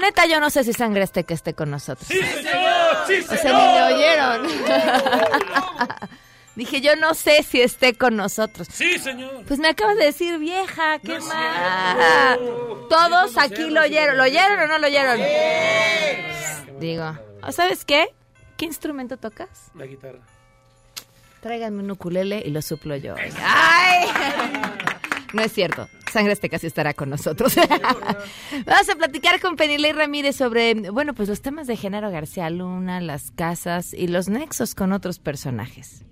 la 0.00 0.06
neta, 0.06 0.26
yo 0.26 0.40
no 0.40 0.50
sé 0.50 0.64
si 0.64 0.72
sangre 0.72 1.02
este 1.04 1.24
que 1.24 1.34
esté 1.34 1.54
con 1.54 1.70
nosotros. 1.70 2.06
¡Sí, 2.08 2.20
señor! 2.20 2.96
¡Sí, 3.06 3.24
O 3.28 3.36
sea, 3.36 3.52
ni 3.52 3.58
me 3.74 3.82
oyeron. 3.94 4.46
Dije, 6.56 6.80
yo 6.80 6.96
no 6.96 7.14
sé 7.14 7.44
si 7.44 7.60
esté 7.60 7.94
con 7.94 8.16
nosotros. 8.16 8.66
¡Sí, 8.72 8.98
señor! 8.98 9.44
Pues 9.46 9.60
me 9.60 9.68
acabas 9.68 9.96
de 9.96 10.06
decir 10.06 10.38
vieja, 10.38 10.98
qué 10.98 11.18
No 11.18 11.24
mal. 11.26 12.38
Todos 12.90 13.30
Sí, 13.30 13.36
aquí 13.38 13.56
sí, 13.62 13.70
lo 13.70 13.80
sí. 13.82 13.88
oyeron. 13.88 14.16
¿Lo 14.16 14.24
oyeron 14.24 14.58
o 14.60 14.66
no 14.66 14.78
lo 14.78 14.86
oyeron? 14.88 15.20
Digo, 16.80 17.16
¿o 17.42 17.52
¿sabes 17.52 17.84
qué? 17.84 18.08
¿Qué 18.56 18.64
instrumento 18.64 19.16
tocas? 19.18 19.70
La 19.76 19.86
guitarra. 19.86 20.18
Tráiganme 21.40 21.84
un 21.84 21.92
ukulele 21.92 22.42
y 22.44 22.50
lo 22.50 22.60
suplo 22.60 22.96
yo. 22.96 23.14
¡Ay! 23.40 24.08
No 25.34 25.42
es 25.42 25.52
cierto. 25.52 25.88
Sangre 26.12 26.32
este 26.32 26.48
casi 26.48 26.66
estará 26.66 26.94
con 26.94 27.10
nosotros. 27.10 27.54
Vamos 28.66 28.88
a 28.88 28.96
platicar 28.96 29.40
con 29.40 29.56
Penilei 29.56 29.92
Ramírez 29.92 30.36
sobre, 30.36 30.90
bueno, 30.90 31.14
pues 31.14 31.28
los 31.28 31.42
temas 31.42 31.66
de 31.66 31.76
Genaro 31.76 32.10
García 32.10 32.48
Luna, 32.48 33.00
las 33.00 33.30
casas 33.30 33.92
y 33.92 34.08
los 34.08 34.28
nexos 34.28 34.74
con 34.74 34.92
otros 34.92 35.18
personajes. 35.18 36.04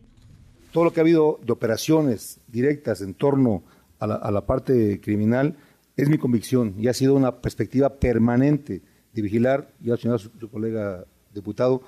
todo 0.73 0.85
lo 0.85 0.93
que 0.93 1.01
ha 1.01 1.03
habido 1.03 1.41
de 1.43 1.53
operaciones 1.53 2.41
directas 2.47 3.01
en 3.01 3.15
torno 3.15 3.63
a 3.99 4.07
la, 4.07 4.17
a 4.17 4.31
la 4.31 4.45
parte 4.45 5.01
criminal 5.01 5.57
es 5.97 6.11
mi 6.11 6.19
convicción 6.19 6.75
y 6.79 6.89
ha 6.89 6.93
sido 6.93 7.15
una 7.15 7.41
perspectiva 7.41 7.89
permanente 7.89 8.83
de 9.15 9.23
vigilar, 9.23 9.71
ya 9.81 9.95
ha 9.95 9.97
señalado 9.97 10.19
su, 10.19 10.31
su 10.39 10.51
colega 10.51 11.07
diputado, 11.33 11.81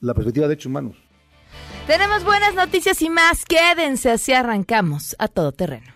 la 0.00 0.14
perspectiva 0.14 0.46
de 0.46 0.54
hechos 0.54 0.66
humanos. 0.66 0.96
Tenemos 1.88 2.22
buenas 2.24 2.54
noticias 2.54 3.02
y 3.02 3.10
más. 3.10 3.44
Quédense 3.44 4.10
así 4.10 4.32
arrancamos 4.32 5.16
a 5.18 5.26
todo 5.26 5.50
terreno. 5.50 5.95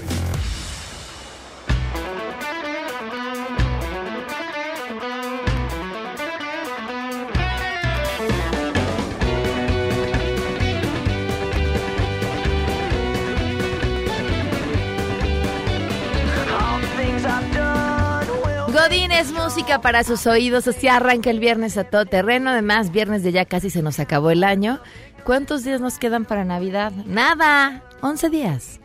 Música 19.53 19.81
para 19.81 20.05
sus 20.05 20.27
oídos, 20.27 20.65
así 20.69 20.87
arranca 20.87 21.29
el 21.29 21.41
viernes 21.41 21.77
a 21.77 21.83
todo 21.83 22.05
terreno. 22.05 22.51
Además, 22.51 22.89
viernes 22.89 23.21
de 23.21 23.33
ya 23.33 23.43
casi 23.43 23.69
se 23.69 23.81
nos 23.81 23.99
acabó 23.99 24.31
el 24.31 24.45
año. 24.45 24.79
¿Cuántos 25.25 25.65
días 25.65 25.81
nos 25.81 25.99
quedan 25.99 26.23
para 26.23 26.45
Navidad? 26.45 26.93
Nada, 27.05 27.83
11 28.01 28.29
días. 28.29 28.80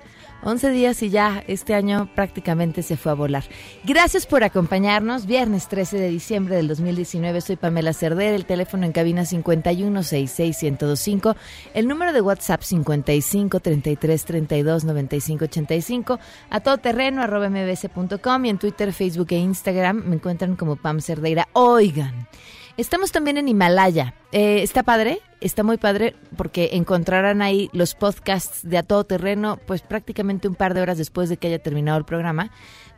11 0.46 0.70
días 0.70 1.02
y 1.02 1.10
ya 1.10 1.42
este 1.48 1.74
año 1.74 2.08
prácticamente 2.14 2.84
se 2.84 2.96
fue 2.96 3.10
a 3.10 3.16
volar. 3.16 3.42
Gracias 3.82 4.26
por 4.26 4.44
acompañarnos. 4.44 5.26
Viernes 5.26 5.66
13 5.66 5.98
de 5.98 6.08
diciembre 6.08 6.54
del 6.54 6.68
2019. 6.68 7.40
Soy 7.40 7.56
Pamela 7.56 7.92
Cerder. 7.92 8.32
El 8.32 8.46
teléfono 8.46 8.86
en 8.86 8.92
cabina 8.92 9.22
5166125. 9.22 11.34
El 11.74 11.88
número 11.88 12.12
de 12.12 12.20
WhatsApp 12.20 12.62
55 12.62 13.58
33 13.58 14.24
32 14.24 14.84
95 14.84 15.44
85. 15.46 16.20
A 16.50 16.60
todo 16.60 16.78
terreno 16.78 17.22
arroba 17.22 17.50
mbs.com 17.50 18.44
y 18.44 18.48
en 18.48 18.58
Twitter, 18.58 18.92
Facebook 18.92 19.26
e 19.30 19.38
Instagram 19.38 20.04
me 20.06 20.14
encuentran 20.14 20.54
como 20.54 20.76
Pam 20.76 21.00
Cerdeira. 21.00 21.48
Oigan. 21.54 22.28
Estamos 22.76 23.10
también 23.10 23.38
en 23.38 23.48
Himalaya. 23.48 24.12
Eh, 24.32 24.62
está 24.62 24.82
padre, 24.82 25.20
está 25.40 25.62
muy 25.62 25.78
padre 25.78 26.14
porque 26.36 26.70
encontrarán 26.72 27.40
ahí 27.40 27.70
los 27.72 27.94
podcasts 27.94 28.68
de 28.68 28.76
A 28.76 28.82
Todo 28.82 29.04
Terreno, 29.04 29.58
pues 29.66 29.80
prácticamente 29.80 30.46
un 30.46 30.54
par 30.54 30.74
de 30.74 30.82
horas 30.82 30.98
después 30.98 31.30
de 31.30 31.38
que 31.38 31.46
haya 31.46 31.58
terminado 31.58 31.96
el 31.96 32.04
programa. 32.04 32.50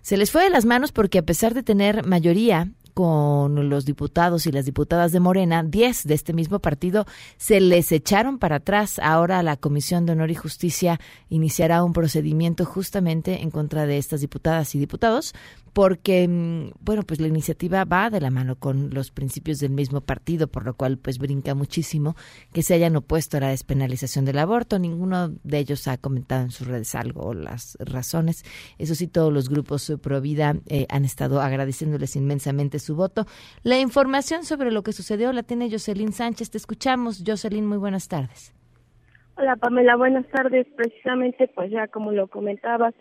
Se 0.02 0.18
les 0.18 0.30
fue 0.30 0.44
de 0.44 0.50
las 0.50 0.66
manos 0.66 0.92
porque 0.92 1.20
a 1.20 1.26
pesar 1.26 1.54
de 1.54 1.64
tener 1.64 2.06
mayoría 2.06 2.70
con 2.96 3.70
los 3.70 3.84
diputados 3.84 4.48
y 4.48 4.54
las 4.54 4.64
diputadas 4.64 5.12
de 5.12 5.20
Morena, 5.20 5.64
10 5.64 6.06
de 6.06 6.14
este 6.14 6.32
mismo 6.32 6.60
partido 6.60 7.06
se 7.38 7.60
les 7.60 7.92
echaron 7.92 8.40
para 8.40 8.56
atrás. 8.56 9.00
Ahora 9.00 9.44
la 9.44 9.58
Comisión 9.58 10.06
de 10.06 10.14
Honor 10.14 10.32
y 10.32 10.36
Justicia 10.36 11.02
iniciará 11.30 11.84
un 11.84 11.92
procedimiento 11.92 12.64
justamente 12.64 13.42
en 13.42 13.52
contra 13.52 13.86
de 13.86 13.98
estas 13.98 14.22
diputadas 14.22 14.74
y 14.76 14.80
diputados 14.80 15.36
porque, 15.76 16.26
mm, 16.26 16.72
bueno, 16.80 17.04
pues 17.06 17.20
la 17.20 17.28
iniciativa 17.28 17.84
va 17.84 18.10
de 18.10 18.22
la 18.22 18.32
mano 18.32 18.56
con 18.56 18.92
los 18.94 19.12
principios 19.12 19.60
del 19.60 19.72
mismo 19.72 20.00
partido, 20.00 20.48
por 20.48 20.66
lo 20.66 20.74
cual 20.74 20.98
pues 20.98 21.20
brinca 21.20 21.54
muchísimo 21.54 22.16
que 22.54 22.64
se 22.64 22.76
hayan 22.76 22.96
opuesto 22.96 23.36
a 23.36 23.42
la 23.42 23.50
despenalización 23.50 24.24
del 24.24 24.38
aborto. 24.38 24.80
Ninguno 24.80 25.28
de 25.44 25.58
ellos 25.58 25.90
ha 25.90 25.98
comentado 25.98 26.44
en 26.44 26.52
sus 26.52 26.66
redes 26.66 26.96
algo 26.96 27.34
las 27.34 27.78
razones. 27.82 28.46
Eso 28.78 28.96
sí, 28.96 29.10
todos 29.10 29.34
los 29.34 29.50
grupos 29.50 29.90
eh, 29.90 29.98
pro 29.98 30.22
vida 30.22 30.54
eh, 30.70 30.86
han 30.88 31.04
estado 31.04 31.42
agradeciéndoles 31.42 32.16
inmensamente 32.16 32.80
su 32.80 32.96
voto. 32.96 33.26
La 33.62 33.78
información 33.78 34.46
sobre 34.46 34.72
lo 34.72 34.82
que 34.82 34.94
sucedió 34.94 35.34
la 35.34 35.44
tiene 35.44 35.70
Jocelyn 35.70 36.14
Sánchez. 36.14 36.52
Te 36.52 36.58
escuchamos, 36.58 37.22
Jocelyn. 37.28 37.66
Muy 37.66 37.80
buenas 37.80 38.08
tardes. 38.08 38.56
Hola 39.36 39.58
Pamela, 39.58 39.98
buenas 39.98 40.26
tardes. 40.28 40.68
Precisamente, 40.78 41.52
pues 41.54 41.70
ya 41.70 41.90
como 41.90 42.14
lo 42.14 42.30
comentabas, 42.30 42.94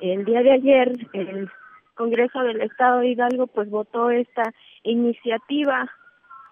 el 0.00 0.24
día 0.24 0.42
de 0.42 0.54
ayer 0.54 0.92
el 1.12 1.48
Congreso 1.96 2.40
del 2.40 2.60
Estado 2.60 3.00
de 3.00 3.08
Hidalgo 3.08 3.48
pues 3.48 3.68
votó 3.68 4.10
esta 4.10 4.52
iniciativa 4.84 5.90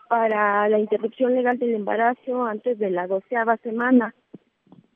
para 0.08 0.68
la 0.68 0.78
interrupción 0.78 1.34
legal 1.34 1.58
del 1.58 1.74
embarazo 1.74 2.44
antes 2.44 2.78
de 2.78 2.90
la 2.90 3.06
doceava 3.06 3.56
semana. 3.58 4.14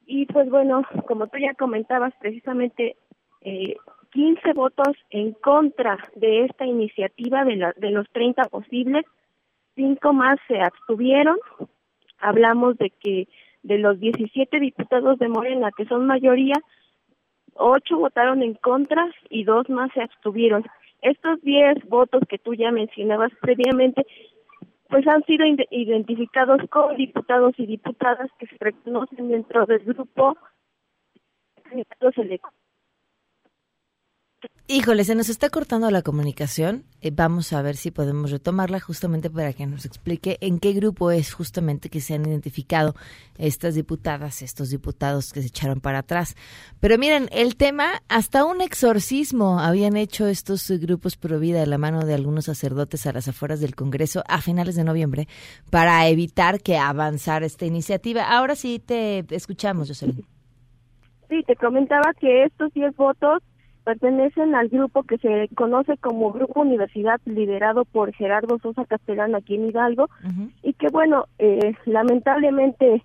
Y 0.06 0.26
pues 0.26 0.48
bueno, 0.48 0.82
como 1.06 1.26
tú 1.26 1.38
ya 1.38 1.54
comentabas, 1.54 2.14
precisamente 2.18 2.96
eh, 3.42 3.76
15 4.12 4.52
votos 4.54 4.96
en 5.10 5.32
contra 5.32 5.98
de 6.14 6.46
esta 6.46 6.64
iniciativa 6.66 7.44
de, 7.44 7.56
la, 7.56 7.72
de 7.76 7.90
los 7.90 8.08
30 8.10 8.44
posibles, 8.44 9.04
cinco 9.74 10.12
más 10.12 10.38
se 10.48 10.60
abstuvieron. 10.60 11.36
Hablamos 12.18 12.76
de 12.78 12.90
que 12.90 13.28
de 13.62 13.78
los 13.78 14.00
17 14.00 14.60
diputados 14.60 15.18
de 15.18 15.28
Morena, 15.28 15.70
que 15.76 15.84
son 15.84 16.06
mayoría, 16.06 16.54
ocho 17.58 17.98
votaron 17.98 18.42
en 18.42 18.54
contra 18.54 19.06
y 19.28 19.44
dos 19.44 19.68
más 19.68 19.90
se 19.92 20.02
abstuvieron. 20.02 20.64
Estos 21.02 21.40
10 21.42 21.88
votos 21.88 22.22
que 22.28 22.38
tú 22.38 22.54
ya 22.54 22.72
mencionabas 22.72 23.30
previamente, 23.40 24.06
pues 24.88 25.06
han 25.06 25.22
sido 25.24 25.44
identificados 25.70 26.60
como 26.70 26.94
diputados 26.94 27.54
y 27.58 27.66
diputadas 27.66 28.30
que 28.38 28.46
se 28.46 28.56
reconocen 28.58 29.28
dentro 29.28 29.66
del 29.66 29.80
grupo 29.80 30.36
Híjole, 34.70 35.02
se 35.04 35.14
nos 35.14 35.30
está 35.30 35.48
cortando 35.48 35.90
la 35.90 36.02
comunicación. 36.02 36.84
Eh, 37.00 37.10
vamos 37.10 37.52
a 37.52 37.62
ver 37.62 37.74
si 37.74 37.90
podemos 37.90 38.30
retomarla 38.30 38.78
justamente 38.78 39.30
para 39.30 39.52
que 39.54 39.66
nos 39.66 39.84
explique 39.84 40.36
en 40.42 40.60
qué 40.60 40.74
grupo 40.74 41.10
es 41.10 41.32
justamente 41.32 41.88
que 41.88 42.00
se 42.00 42.14
han 42.14 42.26
identificado 42.26 42.94
estas 43.38 43.74
diputadas, 43.74 44.42
estos 44.42 44.68
diputados 44.68 45.32
que 45.32 45.40
se 45.40 45.48
echaron 45.48 45.80
para 45.80 46.00
atrás. 46.00 46.36
Pero 46.80 46.98
miren, 46.98 47.28
el 47.32 47.56
tema, 47.56 48.02
hasta 48.08 48.44
un 48.44 48.60
exorcismo 48.60 49.58
habían 49.58 49.96
hecho 49.96 50.26
estos 50.28 50.70
grupos 50.70 51.16
pro 51.16 51.40
vida 51.40 51.60
de 51.60 51.66
la 51.66 51.78
mano 51.78 52.04
de 52.04 52.14
algunos 52.14 52.44
sacerdotes 52.44 53.06
a 53.06 53.12
las 53.12 53.26
afueras 53.26 53.60
del 53.60 53.74
Congreso 53.74 54.22
a 54.28 54.42
finales 54.42 54.76
de 54.76 54.84
noviembre 54.84 55.28
para 55.70 56.06
evitar 56.08 56.60
que 56.60 56.76
avanzara 56.76 57.46
esta 57.46 57.64
iniciativa. 57.64 58.24
Ahora 58.24 58.54
sí 58.54 58.78
te 58.78 59.24
escuchamos, 59.30 59.88
Jocelyn. 59.88 60.26
Sí, 61.28 61.42
te 61.46 61.56
comentaba 61.56 62.12
que 62.20 62.44
estos 62.44 62.72
10 62.74 62.94
votos 62.96 63.42
pertenecen 63.88 64.54
al 64.54 64.68
grupo 64.68 65.02
que 65.04 65.16
se 65.16 65.48
conoce 65.54 65.96
como 65.96 66.30
Grupo 66.30 66.60
Universidad, 66.60 67.22
liderado 67.24 67.86
por 67.86 68.12
Gerardo 68.12 68.58
Sosa 68.58 68.84
Castellán 68.84 69.34
aquí 69.34 69.54
en 69.54 69.70
Hidalgo, 69.70 70.10
y 70.62 70.74
que 70.74 70.88
bueno, 70.88 71.24
eh, 71.38 71.72
lamentablemente 71.86 73.02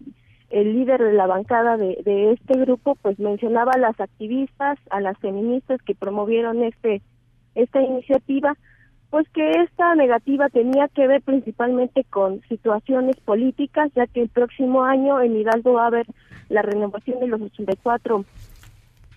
el 0.49 0.73
líder 0.73 1.01
de 1.01 1.13
la 1.13 1.25
bancada 1.25 1.77
de, 1.77 2.01
de, 2.03 2.33
este 2.33 2.59
grupo 2.59 2.95
pues 3.01 3.17
mencionaba 3.17 3.71
a 3.71 3.79
las 3.79 3.97
activistas, 3.97 4.77
a 4.89 4.99
las 4.99 5.17
feministas 5.19 5.81
que 5.83 5.95
promovieron 5.95 6.61
este 6.63 7.01
esta 7.55 7.81
iniciativa, 7.81 8.57
pues 9.09 9.25
que 9.29 9.51
esta 9.61 9.95
negativa 9.95 10.49
tenía 10.49 10.89
que 10.89 11.07
ver 11.07 11.21
principalmente 11.21 12.03
con 12.09 12.41
situaciones 12.49 13.15
políticas, 13.21 13.89
ya 13.95 14.05
que 14.07 14.23
el 14.23 14.27
próximo 14.27 14.83
año 14.83 15.21
en 15.21 15.37
Hidalgo 15.37 15.75
va 15.75 15.83
a 15.85 15.87
haber 15.87 16.07
la 16.49 16.61
renovación 16.61 17.21
de 17.21 17.27
los 17.27 17.39
84 17.39 18.25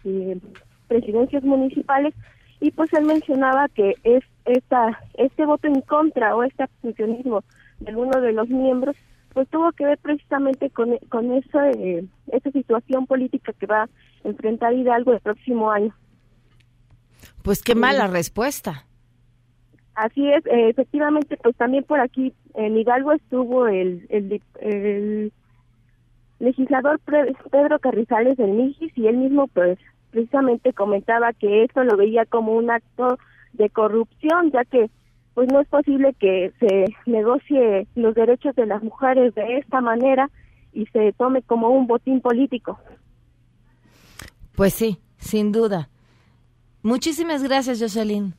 eh, 0.05 0.39
presidencias 0.87 1.43
municipales 1.43 2.15
y 2.61 2.71
pues 2.71 2.93
él 2.95 3.05
mencionaba 3.05 3.69
que 3.69 3.95
es 4.05 4.25
esta 4.45 5.01
este 5.15 5.45
voto 5.45 5.67
en 5.67 5.81
contra 5.83 6.35
o 6.35 6.43
este 6.43 6.63
abstencionismo 6.63 7.43
de 7.81 7.95
uno 7.95 8.21
de 8.21 8.33
los 8.33 8.49
miembros 8.49 8.97
pues 9.37 9.51
tuvo 9.51 9.71
que 9.73 9.85
ver 9.85 9.99
precisamente 9.99 10.71
con, 10.71 10.97
con 11.11 11.31
esa, 11.35 11.71
eh, 11.73 12.07
esa 12.33 12.51
situación 12.53 13.07
política 13.07 13.53
que 13.53 13.67
va 13.67 13.83
a 13.83 13.89
enfrentar 14.25 14.73
Hidalgo 14.73 15.13
el 15.13 15.21
próximo 15.21 15.71
año. 15.71 15.95
Pues 17.43 17.63
qué 17.63 17.75
mala 17.75 18.07
respuesta. 18.07 18.87
Así 19.95 20.27
es, 20.27 20.47
eh, 20.47 20.71
efectivamente, 20.71 21.37
pues 21.43 21.55
también 21.57 21.85
por 21.85 22.01
aquí 22.01 22.33
en 22.55 22.79
Hidalgo 22.79 23.13
estuvo 23.13 23.69
el, 23.69 24.07
el, 24.09 24.41
el 24.63 25.33
legislador 26.39 26.99
Pedro 27.51 27.79
Carrizales 27.79 28.39
del 28.39 28.53
Mijis 28.53 28.97
y 28.97 29.07
él 29.07 29.19
mismo 29.19 29.49
pues 29.49 29.79
precisamente 30.17 30.73
comentaba 30.73 31.35
que 31.35 31.65
esto 31.65 31.85
lo 31.85 31.95
veía 31.99 32.25
como 32.25 32.53
un 32.53 32.71
acto 32.71 33.19
de 33.53 33.69
corrupción, 33.69 34.51
ya 34.51 34.65
que 34.65 34.89
pues 35.35 35.47
no 35.53 35.61
es 35.61 35.69
posible 35.69 36.15
que 36.19 36.55
se 36.59 36.87
negocie 37.05 37.87
los 37.95 38.15
derechos 38.15 38.57
de 38.57 38.65
las 38.65 38.83
mujeres 38.83 39.35
de 39.35 39.59
esta 39.59 39.83
manera 39.83 40.31
y 40.73 40.87
se 40.87 41.13
tome 41.13 41.43
como 41.43 41.69
un 41.69 41.87
botín 41.87 42.23
político. 42.23 42.79
Pues 44.55 44.73
sí, 44.73 44.99
sin 45.19 45.53
duda. 45.53 45.91
Muchísimas 46.83 47.43
gracias, 47.43 47.79
Jocelyn 47.79 48.33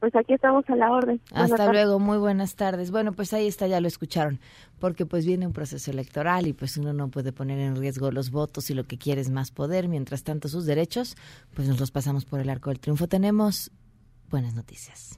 pues 0.00 0.14
aquí 0.14 0.34
estamos 0.34 0.64
a 0.68 0.76
la 0.76 0.90
orden. 0.90 1.20
Hasta 1.32 1.70
luego, 1.72 1.98
muy 1.98 2.18
buenas 2.18 2.54
tardes. 2.54 2.90
Bueno, 2.90 3.12
pues 3.12 3.32
ahí 3.32 3.46
está, 3.46 3.66
ya 3.66 3.80
lo 3.80 3.88
escucharon, 3.88 4.40
porque 4.78 5.06
pues 5.06 5.26
viene 5.26 5.46
un 5.46 5.52
proceso 5.52 5.90
electoral 5.90 6.46
y 6.46 6.52
pues 6.52 6.76
uno 6.76 6.92
no 6.92 7.08
puede 7.08 7.32
poner 7.32 7.58
en 7.58 7.76
riesgo 7.76 8.10
los 8.10 8.30
votos 8.30 8.70
y 8.70 8.74
lo 8.74 8.84
que 8.84 8.98
quiere 8.98 9.20
es 9.20 9.30
más 9.30 9.50
poder, 9.50 9.88
mientras 9.88 10.24
tanto 10.24 10.48
sus 10.48 10.66
derechos, 10.66 11.16
pues 11.54 11.68
nos 11.68 11.80
los 11.80 11.90
pasamos 11.90 12.24
por 12.24 12.40
el 12.40 12.50
arco 12.50 12.70
del 12.70 12.80
triunfo. 12.80 13.08
Tenemos 13.08 13.70
buenas 14.30 14.54
noticias. 14.54 15.16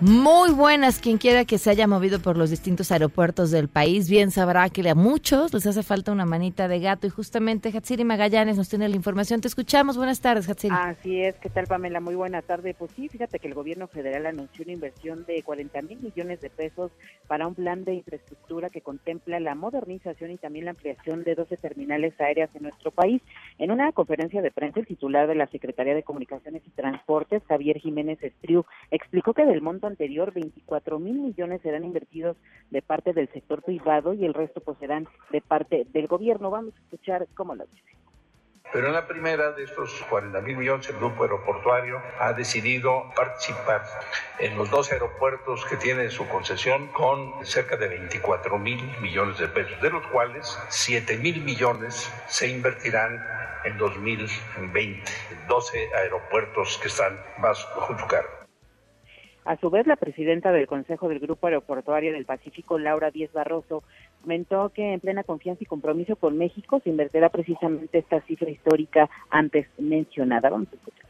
Muy 0.00 0.50
buenas, 0.50 0.98
quien 0.98 1.18
quiera 1.18 1.44
que 1.44 1.56
se 1.56 1.70
haya 1.70 1.86
movido 1.86 2.18
por 2.18 2.36
los 2.36 2.50
distintos 2.50 2.90
aeropuertos 2.90 3.52
del 3.52 3.68
país, 3.68 4.10
bien 4.10 4.32
sabrá 4.32 4.68
que 4.68 4.88
a 4.88 4.94
muchos 4.96 5.54
les 5.54 5.66
hace 5.68 5.84
falta 5.84 6.10
una 6.10 6.26
manita 6.26 6.66
de 6.66 6.80
gato 6.80 7.06
y 7.06 7.10
justamente 7.10 7.68
Hatsiri 7.68 8.02
Magallanes 8.02 8.56
nos 8.56 8.68
tiene 8.68 8.88
la 8.88 8.96
información. 8.96 9.40
Te 9.40 9.46
escuchamos. 9.46 9.96
Buenas 9.96 10.20
tardes, 10.20 10.48
Hatsiri. 10.48 10.74
Así 10.76 11.22
es, 11.22 11.36
¿qué 11.36 11.48
tal 11.48 11.68
Pamela? 11.68 12.00
Muy 12.00 12.16
buena 12.16 12.42
tarde. 12.42 12.74
Pues 12.76 12.90
sí, 12.96 13.08
fíjate 13.08 13.38
que 13.38 13.46
el 13.46 13.54
gobierno 13.54 13.86
federal 13.86 14.26
anunció 14.26 14.64
una 14.64 14.72
inversión 14.72 15.24
de 15.26 15.40
40 15.44 15.82
mil 15.82 16.00
millones 16.00 16.40
de 16.40 16.50
pesos 16.50 16.90
para 17.28 17.46
un 17.46 17.54
plan 17.54 17.84
de 17.84 17.94
infraestructura 17.94 18.70
que 18.70 18.80
contempla 18.80 19.38
la 19.38 19.54
modernización 19.54 20.32
y 20.32 20.38
también 20.38 20.64
la 20.64 20.72
ampliación 20.72 21.22
de 21.22 21.36
12 21.36 21.56
terminales 21.56 22.20
aéreas 22.20 22.50
en 22.54 22.64
nuestro 22.64 22.90
país. 22.90 23.22
En 23.56 23.70
una 23.70 23.92
conferencia 23.92 24.42
de 24.42 24.50
prensa, 24.50 24.80
el 24.80 24.86
titular 24.86 25.28
de 25.28 25.36
la 25.36 25.46
Secretaría 25.46 25.94
de 25.94 26.02
Comunicaciones 26.02 26.62
y 26.66 26.70
Transportes, 26.70 27.44
Javier 27.46 27.78
Jiménez 27.78 28.20
Estriu, 28.20 28.64
explicó 28.90 29.32
que 29.32 29.46
del 29.46 29.62
monto 29.62 29.86
anterior, 29.86 30.32
24 30.32 30.98
mil 30.98 31.20
millones 31.20 31.62
serán 31.62 31.84
invertidos 31.84 32.36
de 32.70 32.82
parte 32.82 33.12
del 33.12 33.28
sector 33.28 33.62
privado 33.62 34.12
y 34.12 34.24
el 34.24 34.34
resto 34.34 34.60
pues 34.60 34.76
serán 34.78 35.06
de 35.30 35.40
parte 35.40 35.86
del 35.92 36.08
gobierno. 36.08 36.50
Vamos 36.50 36.74
a 36.74 36.80
escuchar 36.80 37.28
cómo 37.34 37.54
lo 37.54 37.64
dice. 37.66 37.94
Pero 38.74 38.88
en 38.88 38.94
la 38.94 39.06
primera 39.06 39.52
de 39.52 39.62
estos 39.62 40.04
40 40.10 40.40
mil 40.40 40.56
millones, 40.56 40.88
el 40.88 40.96
grupo 40.96 41.22
aeroportuario 41.22 42.02
ha 42.18 42.32
decidido 42.32 43.04
participar 43.14 43.84
en 44.40 44.58
los 44.58 44.68
dos 44.68 44.90
aeropuertos 44.90 45.64
que 45.66 45.76
tienen 45.76 46.10
su 46.10 46.26
concesión 46.26 46.88
con 46.88 47.46
cerca 47.46 47.76
de 47.76 47.86
24 47.86 48.58
mil 48.58 48.82
millones 49.00 49.38
de 49.38 49.46
pesos, 49.46 49.80
de 49.80 49.90
los 49.90 50.04
cuales 50.08 50.58
7 50.70 51.18
mil 51.18 51.44
millones 51.44 52.12
se 52.26 52.48
invertirán 52.48 53.24
en 53.64 53.78
2020, 53.78 55.02
12 55.46 55.90
aeropuertos 55.94 56.76
que 56.78 56.88
están 56.88 57.16
bajo 57.38 57.96
su 57.96 58.06
cargo. 58.08 58.44
A 59.44 59.56
su 59.58 59.70
vez, 59.70 59.86
la 59.86 59.96
presidenta 59.96 60.50
del 60.52 60.66
Consejo 60.66 61.08
del 61.08 61.20
Grupo 61.20 61.46
Aeroportuario 61.46 62.12
del 62.12 62.24
Pacífico, 62.24 62.78
Laura 62.78 63.10
Díez 63.10 63.30
Barroso, 63.32 63.84
comentó 64.24 64.70
que 64.70 64.94
en 64.94 65.00
plena 65.00 65.22
confianza 65.22 65.62
y 65.62 65.66
compromiso 65.66 66.16
con 66.16 66.38
México 66.38 66.80
se 66.82 66.88
invertirá 66.88 67.28
precisamente 67.28 67.98
esta 67.98 68.22
cifra 68.22 68.48
histórica 68.48 69.10
antes 69.28 69.66
mencionada. 69.76 70.48
Vamos 70.48 70.68
a 70.72 70.76
escuchar. 70.76 71.04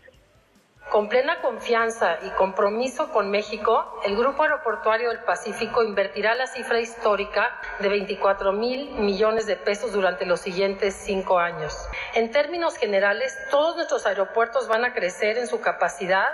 Con 0.91 1.09
plena 1.09 1.41
confianza 1.41 2.19
y 2.25 2.31
compromiso 2.31 3.11
con 3.13 3.31
México, 3.31 4.01
el 4.05 4.17
Grupo 4.17 4.43
Aeroportuario 4.43 5.11
del 5.11 5.21
Pacífico 5.21 5.83
invertirá 5.83 6.35
la 6.35 6.47
cifra 6.47 6.81
histórica 6.81 7.53
de 7.81 7.89
24 7.89 8.53
mil 8.53 8.91
millones 8.99 9.47
de 9.47 9.57
pesos 9.57 9.93
durante 9.93 10.27
los 10.27 10.41
siguientes 10.41 10.95
cinco 10.95 11.39
años. 11.39 11.77
En 12.15 12.31
términos 12.33 12.77
generales, 12.77 13.37
todos 13.51 13.77
nuestros 13.77 14.07
aeropuertos 14.07 14.69
van 14.69 14.85
a 14.85 14.93
crecer 14.93 15.39
en 15.39 15.47
su 15.47 15.61
capacidad 15.61 16.29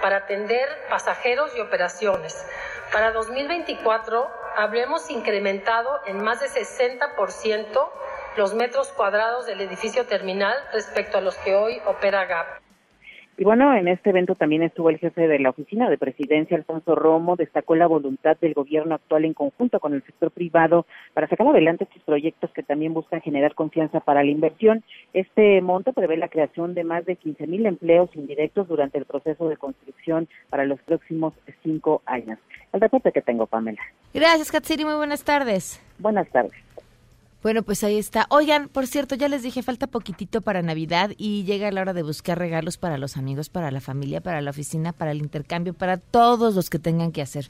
para 0.00 0.16
atender 0.16 0.68
pasajeros 0.88 1.54
y 1.56 1.60
operaciones. 1.60 2.46
Para 2.90 3.12
2024 3.12 4.41
habremos 4.56 5.10
incrementado 5.10 6.00
en 6.06 6.22
más 6.22 6.40
de 6.40 6.48
60% 6.48 7.90
los 8.36 8.54
metros 8.54 8.88
cuadrados 8.88 9.46
del 9.46 9.60
edificio 9.60 10.06
terminal 10.06 10.56
respecto 10.72 11.18
a 11.18 11.20
los 11.20 11.36
que 11.36 11.54
hoy 11.54 11.80
opera 11.86 12.24
GAP. 12.24 12.61
Y 13.42 13.44
bueno, 13.44 13.74
en 13.74 13.88
este 13.88 14.10
evento 14.10 14.36
también 14.36 14.62
estuvo 14.62 14.88
el 14.88 15.00
jefe 15.00 15.26
de 15.26 15.40
la 15.40 15.50
oficina 15.50 15.90
de 15.90 15.98
presidencia, 15.98 16.56
Alfonso 16.56 16.94
Romo, 16.94 17.34
destacó 17.34 17.74
la 17.74 17.88
voluntad 17.88 18.36
del 18.40 18.54
gobierno 18.54 18.94
actual 18.94 19.24
en 19.24 19.34
conjunto 19.34 19.80
con 19.80 19.94
el 19.94 20.04
sector 20.04 20.30
privado 20.30 20.86
para 21.12 21.26
sacar 21.26 21.48
adelante 21.48 21.82
estos 21.82 22.04
proyectos 22.04 22.52
que 22.52 22.62
también 22.62 22.94
buscan 22.94 23.20
generar 23.20 23.56
confianza 23.56 23.98
para 23.98 24.22
la 24.22 24.30
inversión. 24.30 24.84
Este 25.12 25.60
monto 25.60 25.92
prevé 25.92 26.18
la 26.18 26.28
creación 26.28 26.74
de 26.74 26.84
más 26.84 27.04
de 27.04 27.16
15 27.16 27.48
mil 27.48 27.66
empleos 27.66 28.14
indirectos 28.14 28.68
durante 28.68 28.98
el 28.98 29.06
proceso 29.06 29.48
de 29.48 29.56
construcción 29.56 30.28
para 30.48 30.64
los 30.64 30.80
próximos 30.82 31.34
cinco 31.64 32.00
años. 32.06 32.38
El 32.72 32.80
reporte 32.80 33.10
que 33.10 33.22
tengo, 33.22 33.48
Pamela. 33.48 33.82
Gracias, 34.14 34.52
Katsiri. 34.52 34.84
Muy 34.84 34.94
buenas 34.94 35.24
tardes. 35.24 35.82
Buenas 35.98 36.28
tardes. 36.28 36.52
Bueno, 37.42 37.64
pues 37.64 37.82
ahí 37.82 37.98
está. 37.98 38.26
Oigan, 38.30 38.68
por 38.68 38.86
cierto, 38.86 39.16
ya 39.16 39.28
les 39.28 39.42
dije, 39.42 39.64
falta 39.64 39.88
poquitito 39.88 40.42
para 40.42 40.62
Navidad 40.62 41.10
y 41.18 41.42
llega 41.42 41.72
la 41.72 41.80
hora 41.80 41.92
de 41.92 42.04
buscar 42.04 42.38
regalos 42.38 42.76
para 42.78 42.98
los 42.98 43.16
amigos, 43.16 43.48
para 43.48 43.72
la 43.72 43.80
familia, 43.80 44.20
para 44.20 44.40
la 44.40 44.50
oficina, 44.50 44.92
para 44.92 45.10
el 45.10 45.18
intercambio, 45.18 45.74
para 45.74 45.96
todos 45.96 46.54
los 46.54 46.70
que 46.70 46.78
tengan 46.78 47.10
que 47.10 47.20
hacer. 47.20 47.48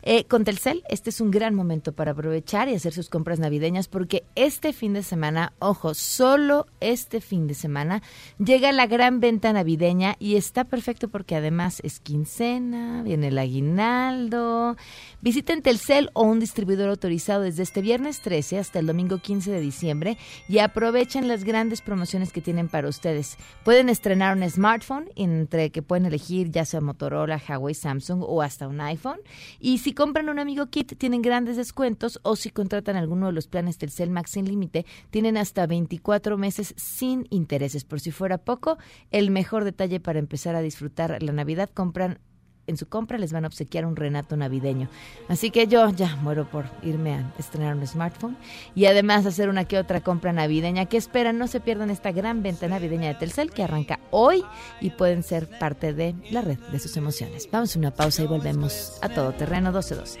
Eh, 0.00 0.24
con 0.24 0.44
Telcel, 0.44 0.82
este 0.88 1.10
es 1.10 1.20
un 1.20 1.30
gran 1.30 1.54
momento 1.54 1.92
para 1.92 2.12
aprovechar 2.12 2.70
y 2.70 2.74
hacer 2.74 2.94
sus 2.94 3.10
compras 3.10 3.38
navideñas 3.38 3.86
porque 3.86 4.24
este 4.34 4.72
fin 4.72 4.94
de 4.94 5.02
semana, 5.02 5.52
ojo, 5.58 5.92
solo 5.92 6.66
este 6.80 7.20
fin 7.20 7.46
de 7.46 7.52
semana, 7.52 8.02
llega 8.42 8.72
la 8.72 8.86
gran 8.86 9.20
venta 9.20 9.52
navideña 9.52 10.16
y 10.18 10.36
está 10.36 10.64
perfecto 10.64 11.08
porque 11.08 11.36
además 11.36 11.80
es 11.84 12.00
quincena, 12.00 13.02
viene 13.02 13.28
el 13.28 13.36
aguinaldo. 13.36 14.78
Visiten 15.20 15.60
Telcel 15.60 16.08
o 16.14 16.22
un 16.22 16.40
distribuidor 16.40 16.88
autorizado 16.88 17.42
desde 17.42 17.62
este 17.62 17.82
viernes 17.82 18.20
13 18.20 18.58
hasta 18.58 18.78
el 18.78 18.86
domingo 18.86 19.18
15 19.18 19.33
de 19.40 19.60
diciembre 19.60 20.16
y 20.48 20.58
aprovechen 20.58 21.26
las 21.28 21.44
grandes 21.44 21.82
promociones 21.82 22.32
que 22.32 22.40
tienen 22.40 22.68
para 22.68 22.88
ustedes. 22.88 23.36
Pueden 23.64 23.88
estrenar 23.88 24.36
un 24.36 24.48
smartphone 24.48 25.10
entre 25.16 25.70
que 25.70 25.82
pueden 25.82 26.06
elegir 26.06 26.50
ya 26.50 26.64
sea 26.64 26.80
Motorola, 26.80 27.42
Huawei, 27.46 27.74
Samsung 27.74 28.22
o 28.22 28.42
hasta 28.42 28.68
un 28.68 28.80
iPhone. 28.80 29.18
Y 29.58 29.78
si 29.78 29.92
compran 29.92 30.28
un 30.28 30.38
amigo 30.38 30.66
kit 30.66 30.96
tienen 30.96 31.22
grandes 31.22 31.56
descuentos 31.56 32.20
o 32.22 32.36
si 32.36 32.50
contratan 32.50 32.96
alguno 32.96 33.26
de 33.26 33.32
los 33.32 33.48
planes 33.48 33.78
del 33.78 33.90
Cell 33.90 34.10
Max 34.10 34.30
sin 34.32 34.46
límite 34.46 34.86
tienen 35.10 35.36
hasta 35.36 35.66
24 35.66 36.38
meses 36.38 36.74
sin 36.76 37.26
intereses. 37.30 37.84
Por 37.84 38.00
si 38.00 38.12
fuera 38.12 38.38
poco, 38.38 38.78
el 39.10 39.30
mejor 39.30 39.64
detalle 39.64 39.98
para 40.00 40.18
empezar 40.18 40.54
a 40.54 40.60
disfrutar 40.60 41.22
la 41.22 41.32
Navidad 41.32 41.70
compran 41.72 42.20
en 42.66 42.76
su 42.76 42.86
compra 42.86 43.18
les 43.18 43.32
van 43.32 43.44
a 43.44 43.48
obsequiar 43.48 43.86
un 43.86 43.96
renato 43.96 44.36
navideño. 44.36 44.88
Así 45.28 45.50
que 45.50 45.66
yo 45.66 45.88
ya 45.90 46.16
muero 46.16 46.48
por 46.48 46.66
irme 46.82 47.14
a 47.14 47.32
estrenar 47.38 47.76
un 47.76 47.86
smartphone 47.86 48.36
y 48.74 48.86
además 48.86 49.26
hacer 49.26 49.48
una 49.48 49.64
que 49.64 49.78
otra 49.78 50.00
compra 50.00 50.32
navideña. 50.32 50.86
que 50.86 50.96
esperan? 50.96 51.38
No 51.38 51.46
se 51.46 51.60
pierdan 51.60 51.90
esta 51.90 52.12
gran 52.12 52.42
venta 52.42 52.68
navideña 52.68 53.08
de 53.08 53.14
Telcel 53.14 53.50
que 53.50 53.62
arranca 53.62 54.00
hoy 54.10 54.44
y 54.80 54.90
pueden 54.90 55.22
ser 55.22 55.48
parte 55.58 55.92
de 55.92 56.14
la 56.30 56.42
red 56.42 56.58
de 56.58 56.78
sus 56.78 56.96
emociones. 56.96 57.48
Vamos 57.50 57.74
a 57.74 57.78
una 57.78 57.90
pausa 57.90 58.22
y 58.22 58.26
volvemos 58.26 58.98
a 59.02 59.08
todo 59.08 59.32
terreno 59.32 59.70
1212. 59.70 60.20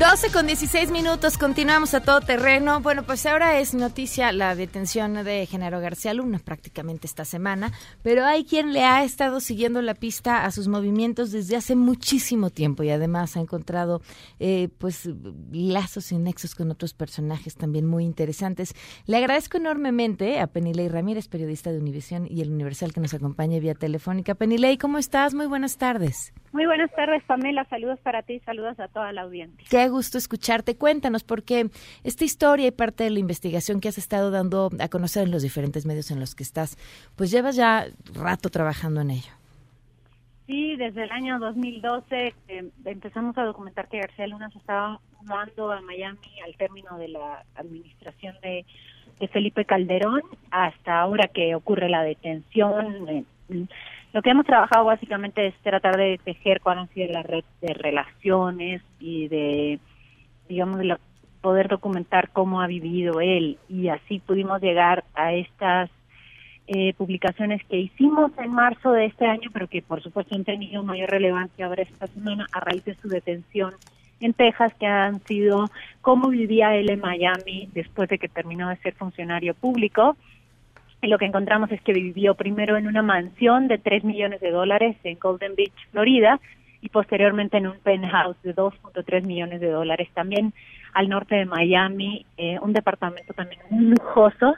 12 0.00 0.32
con 0.32 0.46
16 0.46 0.92
minutos, 0.92 1.36
continuamos 1.36 1.92
a 1.92 2.00
todo 2.00 2.22
terreno. 2.22 2.80
Bueno, 2.80 3.02
pues 3.02 3.26
ahora 3.26 3.60
es 3.60 3.74
noticia 3.74 4.32
la 4.32 4.54
detención 4.54 5.12
de 5.12 5.44
Genaro 5.44 5.78
García 5.78 6.14
Luna 6.14 6.38
prácticamente 6.42 7.06
esta 7.06 7.26
semana, 7.26 7.70
pero 8.02 8.24
hay 8.24 8.46
quien 8.46 8.72
le 8.72 8.82
ha 8.82 9.04
estado 9.04 9.40
siguiendo 9.40 9.82
la 9.82 9.92
pista 9.92 10.46
a 10.46 10.52
sus 10.52 10.68
movimientos 10.68 11.32
desde 11.32 11.54
hace 11.54 11.76
muchísimo 11.76 12.48
tiempo 12.48 12.82
y 12.82 12.88
además 12.88 13.36
ha 13.36 13.40
encontrado 13.40 14.00
eh, 14.38 14.70
pues 14.78 15.06
lazos 15.52 16.12
y 16.12 16.18
nexos 16.18 16.54
con 16.54 16.70
otros 16.70 16.94
personajes 16.94 17.56
también 17.56 17.84
muy 17.84 18.06
interesantes. 18.06 18.74
Le 19.04 19.18
agradezco 19.18 19.58
enormemente 19.58 20.40
a 20.40 20.46
Penilei 20.46 20.88
Ramírez, 20.88 21.28
periodista 21.28 21.72
de 21.72 21.78
Univisión 21.78 22.26
y 22.26 22.40
el 22.40 22.50
Universal 22.50 22.94
que 22.94 23.00
nos 23.00 23.12
acompaña 23.12 23.58
vía 23.58 23.74
telefónica. 23.74 24.34
Penilei, 24.34 24.78
¿cómo 24.78 24.96
estás? 24.96 25.34
Muy 25.34 25.44
buenas 25.44 25.76
tardes. 25.76 26.32
Muy 26.52 26.66
buenas 26.66 26.90
tardes, 26.92 27.22
Pamela. 27.24 27.64
Saludos 27.66 28.00
para 28.00 28.22
ti, 28.22 28.40
saludos 28.40 28.78
a 28.80 28.88
toda 28.88 29.12
la 29.12 29.22
audiencia. 29.22 29.64
Qué 29.70 29.88
gusto 29.88 30.18
escucharte. 30.18 30.76
Cuéntanos, 30.76 31.22
porque 31.22 31.70
esta 32.02 32.24
historia 32.24 32.66
y 32.66 32.70
parte 32.72 33.04
de 33.04 33.10
la 33.10 33.20
investigación 33.20 33.80
que 33.80 33.88
has 33.88 33.98
estado 33.98 34.32
dando 34.32 34.70
a 34.80 34.88
conocer 34.88 35.24
en 35.24 35.30
los 35.30 35.42
diferentes 35.42 35.86
medios 35.86 36.10
en 36.10 36.18
los 36.18 36.34
que 36.34 36.42
estás, 36.42 36.76
pues 37.16 37.30
llevas 37.30 37.54
ya 37.54 37.86
rato 38.14 38.48
trabajando 38.48 39.00
en 39.00 39.10
ello. 39.10 39.32
Sí, 40.48 40.74
desde 40.74 41.04
el 41.04 41.12
año 41.12 41.38
2012 41.38 42.34
eh, 42.48 42.64
empezamos 42.84 43.38
a 43.38 43.44
documentar 43.44 43.86
que 43.86 44.00
García 44.00 44.26
Luna 44.26 44.50
se 44.50 44.58
estaba 44.58 45.00
mudando 45.22 45.70
a 45.70 45.80
Miami 45.80 46.18
al 46.44 46.56
término 46.56 46.98
de 46.98 47.06
la 47.06 47.44
administración 47.54 48.34
de, 48.42 48.66
Felipe 49.32 49.66
Calderón 49.66 50.22
hasta 50.50 50.98
ahora 50.98 51.28
que 51.28 51.54
ocurre 51.54 51.88
la 51.90 52.02
detención. 52.02 53.06
Eh, 53.08 53.24
lo 54.12 54.22
que 54.22 54.30
hemos 54.30 54.46
trabajado 54.46 54.84
básicamente 54.84 55.46
es 55.46 55.54
tratar 55.62 55.96
de 55.96 56.18
tejer 56.24 56.60
cuál 56.60 56.80
ha 56.80 56.86
sido 56.88 57.12
la 57.12 57.22
red 57.22 57.44
de 57.60 57.74
relaciones 57.74 58.82
y 58.98 59.28
de, 59.28 59.78
digamos, 60.48 60.78
de 60.80 60.96
poder 61.40 61.68
documentar 61.68 62.30
cómo 62.30 62.60
ha 62.60 62.66
vivido 62.66 63.20
él. 63.20 63.58
Y 63.68 63.88
así 63.88 64.18
pudimos 64.18 64.60
llegar 64.60 65.04
a 65.14 65.32
estas 65.32 65.90
eh, 66.66 66.92
publicaciones 66.94 67.64
que 67.64 67.78
hicimos 67.78 68.32
en 68.38 68.52
marzo 68.52 68.92
de 68.92 69.06
este 69.06 69.26
año, 69.26 69.50
pero 69.52 69.68
que 69.68 69.82
por 69.82 70.02
supuesto 70.02 70.34
han 70.34 70.44
tenido 70.44 70.82
mayor 70.82 71.10
relevancia 71.10 71.66
ahora 71.66 71.82
esta 71.82 72.06
semana 72.08 72.46
a 72.52 72.60
raíz 72.60 72.84
de 72.84 72.94
su 72.94 73.08
detención 73.08 73.74
en 74.20 74.34
Texas, 74.34 74.72
que 74.78 74.86
han 74.86 75.20
sido 75.24 75.70
cómo 76.00 76.28
vivía 76.28 76.76
él 76.76 76.90
en 76.90 77.00
Miami 77.00 77.68
después 77.72 78.08
de 78.08 78.18
que 78.18 78.28
terminó 78.28 78.68
de 78.68 78.76
ser 78.76 78.94
funcionario 78.94 79.54
público 79.54 80.16
y 81.02 81.06
lo 81.08 81.18
que 81.18 81.24
encontramos 81.24 81.70
es 81.72 81.80
que 81.82 81.92
vivió 81.92 82.34
primero 82.34 82.76
en 82.76 82.86
una 82.86 83.02
mansión 83.02 83.68
de 83.68 83.78
3 83.78 84.04
millones 84.04 84.40
de 84.40 84.50
dólares 84.50 84.96
en 85.04 85.18
Golden 85.18 85.54
Beach, 85.54 85.72
Florida, 85.92 86.40
y 86.82 86.88
posteriormente 86.88 87.58
en 87.58 87.66
un 87.66 87.78
penthouse 87.78 88.40
de 88.42 88.54
2.3 88.54 89.24
millones 89.24 89.60
de 89.60 89.70
dólares 89.70 90.08
también 90.14 90.52
al 90.94 91.08
norte 91.08 91.36
de 91.36 91.44
Miami, 91.44 92.26
eh, 92.36 92.58
un 92.60 92.72
departamento 92.72 93.32
también 93.34 93.60
muy 93.70 93.84
lujoso. 93.96 94.54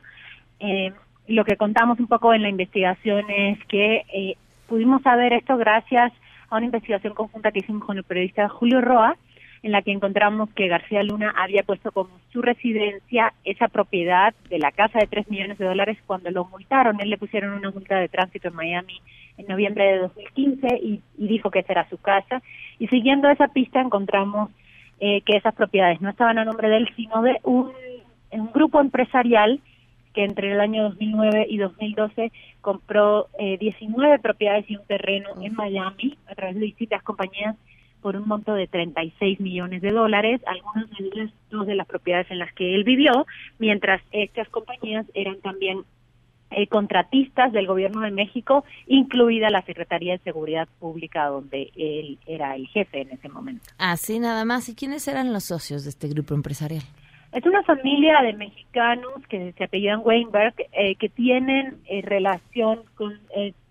Eh, 0.60 0.92
lo 1.26 1.44
que 1.44 1.56
contamos 1.56 1.98
un 1.98 2.06
poco 2.06 2.32
en 2.32 2.42
la 2.42 2.48
investigación 2.48 3.24
es 3.28 3.58
que 3.66 4.04
eh, 4.12 4.36
pudimos 4.68 5.02
saber 5.02 5.32
esto 5.32 5.56
gracias 5.56 6.12
a 6.48 6.56
una 6.56 6.66
investigación 6.66 7.14
conjunta 7.14 7.50
que 7.50 7.60
hicimos 7.60 7.84
con 7.84 7.98
el 7.98 8.04
periodista 8.04 8.48
Julio 8.48 8.80
Roa, 8.80 9.16
en 9.62 9.72
la 9.72 9.82
que 9.82 9.92
encontramos 9.92 10.50
que 10.54 10.68
García 10.68 11.02
Luna 11.02 11.32
había 11.36 11.62
puesto 11.62 11.92
como 11.92 12.10
su 12.32 12.42
residencia 12.42 13.32
esa 13.44 13.68
propiedad 13.68 14.34
de 14.50 14.58
la 14.58 14.72
casa 14.72 14.98
de 14.98 15.06
3 15.06 15.30
millones 15.30 15.58
de 15.58 15.66
dólares 15.66 15.98
cuando 16.06 16.30
lo 16.30 16.44
multaron. 16.46 17.00
Él 17.00 17.10
le 17.10 17.18
pusieron 17.18 17.52
una 17.52 17.70
multa 17.70 17.96
de 17.96 18.08
tránsito 18.08 18.48
en 18.48 18.54
Miami 18.56 19.00
en 19.38 19.46
noviembre 19.46 19.84
de 19.84 19.98
2015 19.98 20.66
y, 20.82 21.00
y 21.16 21.26
dijo 21.28 21.50
que 21.50 21.60
esa 21.60 21.72
era 21.72 21.88
su 21.88 21.98
casa. 21.98 22.42
Y 22.78 22.88
siguiendo 22.88 23.30
esa 23.30 23.48
pista 23.48 23.80
encontramos 23.80 24.50
eh, 24.98 25.20
que 25.22 25.36
esas 25.36 25.54
propiedades 25.54 26.00
no 26.00 26.10
estaban 26.10 26.38
a 26.38 26.44
nombre 26.44 26.68
de 26.68 26.78
él, 26.78 26.88
sino 26.96 27.22
de 27.22 27.38
un, 27.44 27.70
un 28.30 28.52
grupo 28.52 28.80
empresarial 28.80 29.60
que 30.14 30.24
entre 30.24 30.52
el 30.52 30.60
año 30.60 30.84
2009 30.84 31.46
y 31.48 31.58
2012 31.58 32.32
compró 32.60 33.28
eh, 33.38 33.58
19 33.58 34.18
propiedades 34.18 34.70
y 34.70 34.76
un 34.76 34.84
terreno 34.86 35.30
en 35.40 35.54
Miami 35.54 36.18
a 36.28 36.34
través 36.34 36.56
de 36.56 36.62
distintas 36.62 37.02
compañías 37.02 37.56
por 38.02 38.16
un 38.16 38.28
monto 38.28 38.52
de 38.52 38.66
36 38.66 39.40
millones 39.40 39.80
de 39.80 39.92
dólares, 39.92 40.40
algunas 40.46 40.90
de 40.90 41.06
ellas 41.06 41.30
dos 41.50 41.66
de 41.66 41.76
las 41.76 41.86
propiedades 41.86 42.30
en 42.30 42.38
las 42.38 42.52
que 42.52 42.74
él 42.74 42.84
vivió, 42.84 43.26
mientras 43.58 44.02
estas 44.10 44.48
compañías 44.48 45.06
eran 45.14 45.40
también 45.40 45.84
eh, 46.50 46.66
contratistas 46.66 47.52
del 47.52 47.66
gobierno 47.66 48.02
de 48.02 48.10
México, 48.10 48.64
incluida 48.86 49.48
la 49.48 49.62
Secretaría 49.62 50.12
de 50.12 50.18
Seguridad 50.18 50.68
Pública, 50.78 51.26
donde 51.26 51.70
él 51.76 52.18
era 52.26 52.56
el 52.56 52.66
jefe 52.66 53.02
en 53.02 53.10
ese 53.12 53.28
momento. 53.30 53.64
Así 53.78 54.18
nada 54.18 54.44
más. 54.44 54.68
¿Y 54.68 54.74
quiénes 54.74 55.08
eran 55.08 55.32
los 55.32 55.44
socios 55.44 55.84
de 55.84 55.90
este 55.90 56.08
grupo 56.08 56.34
empresarial? 56.34 56.82
Es 57.32 57.46
una 57.46 57.62
familia 57.62 58.20
de 58.20 58.34
mexicanos 58.34 59.26
que 59.30 59.52
se 59.52 59.64
apellidan 59.64 60.02
Weinberg, 60.04 60.54
eh, 60.72 60.96
que 60.96 61.08
tienen 61.08 61.78
eh, 61.86 62.02
relación 62.02 62.80
con 62.96 63.18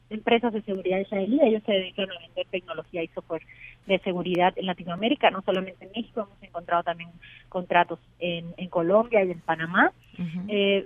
empresas 0.09 0.53
de 0.53 0.61
seguridad 0.61 0.99
israelí. 0.99 1.39
Ellos 1.43 1.61
se 1.65 1.73
dedican 1.73 2.09
a 2.09 2.19
vender 2.19 2.47
tecnología 2.49 3.03
y 3.03 3.07
software 3.09 3.43
de 3.87 3.99
seguridad 3.99 4.53
en 4.55 4.67
Latinoamérica, 4.67 5.31
no 5.31 5.41
solamente 5.41 5.85
en 5.85 5.91
México, 5.91 6.21
hemos 6.21 6.43
encontrado 6.43 6.83
también 6.83 7.09
contratos 7.49 7.99
en, 8.19 8.53
en 8.57 8.69
Colombia 8.69 9.23
y 9.23 9.31
en 9.31 9.39
Panamá. 9.39 9.91
eh, 10.47 10.85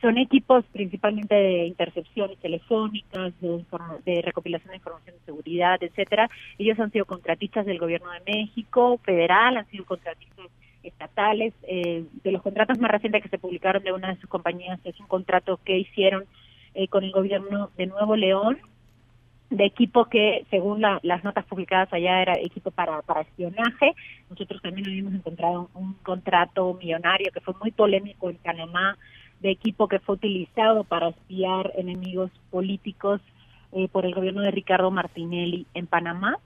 son 0.00 0.16
equipos 0.16 0.64
principalmente 0.72 1.34
de 1.34 1.66
intercepciones 1.66 2.38
telefónicas, 2.38 3.32
de, 3.40 3.64
de, 4.04 4.22
recopilación 4.22 4.70
de 4.70 4.76
información 4.76 5.16
de 5.16 5.24
seguridad, 5.24 5.82
etcétera. 5.82 6.30
Ellos 6.56 6.78
han 6.78 6.92
sido 6.92 7.04
contratistas 7.04 7.66
del 7.66 7.80
gobierno 7.80 8.08
de 8.12 8.20
México, 8.32 9.00
federal, 9.02 9.56
han 9.56 9.66
sido 9.66 9.84
contratistas 9.84 10.46
estatales. 10.84 11.52
Eh, 11.64 12.04
de 12.22 12.32
los 12.32 12.42
contratos 12.42 12.78
más 12.78 12.90
recientes 12.90 13.22
que 13.22 13.28
se 13.28 13.38
publicaron 13.38 13.82
de 13.82 13.92
una 13.92 14.14
de 14.14 14.20
sus 14.20 14.30
compañías 14.30 14.78
es 14.84 14.98
un 15.00 15.06
contrato 15.06 15.58
que 15.64 15.78
hicieron 15.78 16.24
eh, 16.74 16.88
con 16.88 17.02
el 17.02 17.10
gobierno 17.10 17.70
de 17.76 17.86
Nuevo 17.86 18.14
León 18.14 18.58
de 19.50 19.64
equipo 19.64 20.06
que, 20.06 20.44
según 20.50 20.82
las 20.82 21.24
notas 21.24 21.44
publicadas 21.46 21.92
allá, 21.92 22.20
era 22.20 22.34
equipo 22.34 22.70
para, 22.70 23.00
para 23.02 23.22
espionaje. 23.22 23.94
Nosotros 24.28 24.60
también 24.60 24.86
habíamos 24.86 25.14
encontrado 25.14 25.70
un, 25.74 25.94
contrato 26.02 26.74
millonario 26.74 27.32
que 27.32 27.40
fue 27.40 27.54
muy 27.60 27.70
polémico 27.70 28.28
en 28.28 28.36
Panamá, 28.36 28.98
de 29.40 29.50
equipo 29.50 29.88
que 29.88 30.00
fue 30.00 30.16
utilizado 30.16 30.84
para 30.84 31.08
espiar 31.08 31.72
enemigos 31.76 32.30
políticos 32.50 33.20
eh, 33.72 33.88
por 33.88 34.04
el 34.04 34.14
gobierno 34.14 34.42
de 34.42 34.50
Ricardo 34.50 34.90
Martinelli 34.90 35.66
en 35.74 35.86
Panamá. 35.86 36.38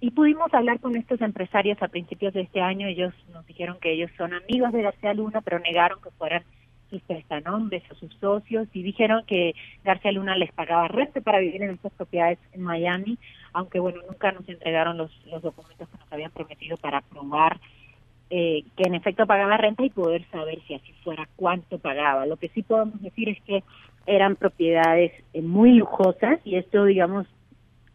Y 0.00 0.10
pudimos 0.10 0.52
hablar 0.52 0.78
con 0.78 0.94
estos 0.94 1.20
empresarios 1.22 1.82
a 1.82 1.88
principios 1.88 2.34
de 2.34 2.42
este 2.42 2.60
año. 2.60 2.86
Ellos 2.86 3.14
nos 3.32 3.46
dijeron 3.46 3.78
que 3.80 3.92
ellos 3.92 4.10
son 4.16 4.34
amigos 4.34 4.72
de 4.72 4.82
García 4.82 5.14
Luna, 5.14 5.40
pero 5.40 5.58
negaron 5.58 6.00
que 6.02 6.10
fueran 6.10 6.44
sus 6.90 7.02
prestanombres 7.02 7.82
o 7.90 7.94
sus 7.94 8.14
socios 8.14 8.68
y 8.72 8.82
dijeron 8.82 9.24
que 9.26 9.54
García 9.84 10.12
Luna 10.12 10.36
les 10.36 10.52
pagaba 10.52 10.88
renta 10.88 11.20
para 11.20 11.40
vivir 11.40 11.62
en 11.62 11.70
estas 11.70 11.92
propiedades 11.92 12.38
en 12.52 12.62
Miami, 12.62 13.18
aunque 13.52 13.78
bueno, 13.80 14.00
nunca 14.08 14.32
nos 14.32 14.48
entregaron 14.48 14.96
los, 14.96 15.10
los 15.26 15.42
documentos 15.42 15.88
que 15.88 15.98
nos 15.98 16.12
habían 16.12 16.30
prometido 16.30 16.76
para 16.76 17.00
probar 17.00 17.58
eh, 18.28 18.64
que 18.76 18.82
en 18.88 18.96
efecto 18.96 19.24
pagaba 19.24 19.56
renta 19.56 19.84
y 19.84 19.90
poder 19.90 20.24
saber 20.30 20.58
si 20.66 20.74
así 20.74 20.92
fuera 21.04 21.28
cuánto 21.36 21.78
pagaba. 21.78 22.26
Lo 22.26 22.36
que 22.36 22.48
sí 22.48 22.62
podemos 22.62 23.00
decir 23.00 23.28
es 23.28 23.40
que 23.42 23.62
eran 24.04 24.34
propiedades 24.34 25.12
eh, 25.32 25.42
muy 25.42 25.74
lujosas 25.74 26.40
y 26.44 26.56
esto, 26.56 26.84
digamos, 26.84 27.26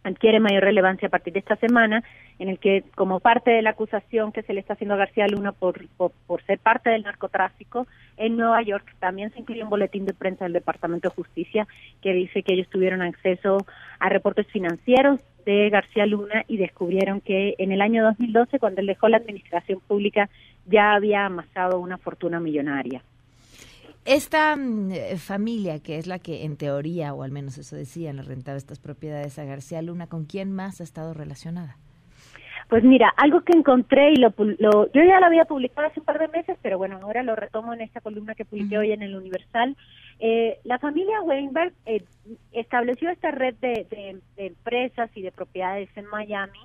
adquiere 0.04 0.40
mayor 0.40 0.64
relevancia 0.64 1.08
a 1.08 1.12
partir 1.12 1.34
de 1.34 1.40
esta 1.40 1.56
semana, 1.58 2.04
en 2.40 2.50
el 2.50 2.60
que 2.60 2.84
como 2.96 3.20
parte 3.20 3.52
de 3.52 3.62
la 3.62 3.72
acusación 3.72 4.32
que 4.32 4.42
se 4.42 4.54
le 4.54 4.60
está 4.60 4.74
haciendo 4.74 4.96
a 4.96 4.98
García 4.98 5.28
Luna 5.28 5.52
por, 5.52 5.88
por, 5.98 6.44
ser 6.44 6.60
parte 6.60 6.90
del 6.90 7.04
narcotráfico, 7.04 7.88
en 8.18 8.38
Nueva 8.38 8.62
York 8.64 8.96
también 9.00 9.32
se 9.32 9.40
incluye 9.40 9.64
un 9.64 9.70
boletín 9.70 10.06
de 10.06 10.14
prensa 10.14 10.46
del 10.46 10.54
Departamento 10.54 11.10
de 11.10 11.16
Justicia 11.16 11.68
que 12.02 12.14
dice 12.14 12.44
que 12.44 12.54
ellos 12.54 12.70
tuvieron 12.70 13.02
acceso 13.02 13.66
a 14.00 14.10
reportes 14.10 14.48
financieros 14.48 15.22
de 15.46 15.70
García 15.70 16.06
Luna 16.06 16.44
y 16.48 16.58
descubrieron 16.58 17.22
que 17.22 17.56
en 17.58 17.72
el 17.72 17.82
año 17.82 18.04
2012, 18.04 18.60
cuando 18.60 18.82
él 18.82 18.88
dejó 18.88 19.08
la 19.08 19.18
administración 19.18 19.80
pública, 19.88 20.30
ya 20.66 20.94
había 20.94 21.26
amasado 21.26 21.80
una 21.80 21.98
fortuna 21.98 22.40
millonaria. 22.40 23.02
Esta 24.06 24.56
mm, 24.56 24.92
eh, 24.92 25.18
familia, 25.18 25.80
que 25.80 25.98
es 25.98 26.08
la 26.08 26.20
que 26.20 26.44
en 26.44 26.58
teoría, 26.58 27.14
o 27.14 27.24
al 27.24 27.32
menos 27.32 27.58
eso 27.58 27.76
decían, 27.76 28.18
le 28.18 28.24
rentaba 28.24 28.58
estas 28.58 28.80
propiedades 28.80 29.38
a 29.38 29.46
García 29.46 29.82
Luna, 29.82 30.08
¿con 30.08 30.26
quién 30.26 30.52
más 30.52 30.82
ha 30.82 30.84
estado 30.84 31.14
relacionada? 31.14 31.78
Pues 32.68 32.84
mira, 32.84 33.14
algo 33.18 33.42
que 33.42 33.52
encontré 33.52 34.14
y 34.14 34.16
lo, 34.16 34.32
yo 34.38 35.04
ya 35.04 35.20
lo 35.20 35.26
había 35.26 35.44
publicado 35.44 35.88
hace 35.88 36.00
un 36.00 36.06
par 36.06 36.20
de 36.20 36.30
meses, 36.30 36.58
pero 36.62 36.78
bueno, 36.78 37.00
ahora 37.02 37.22
lo 37.22 37.36
retomo 37.36 37.74
en 37.74 37.82
esta 37.82 38.00
columna 38.00 38.34
que 38.34 38.46
publiqué 38.46 38.78
hoy 38.78 38.94
en 38.94 39.02
el 39.02 39.16
Universal. 39.16 39.76
Eh, 40.20 40.58
la 40.64 40.80
familia 40.80 41.22
Weinberg 41.22 41.74
eh, 41.86 42.06
estableció 42.54 43.10
esta 43.10 43.32
red 43.32 43.56
de, 43.56 44.22
empresas 44.38 45.10
y 45.16 45.22
de 45.22 45.34
propiedades 45.34 45.90
en 45.98 46.06
Miami 46.06 46.60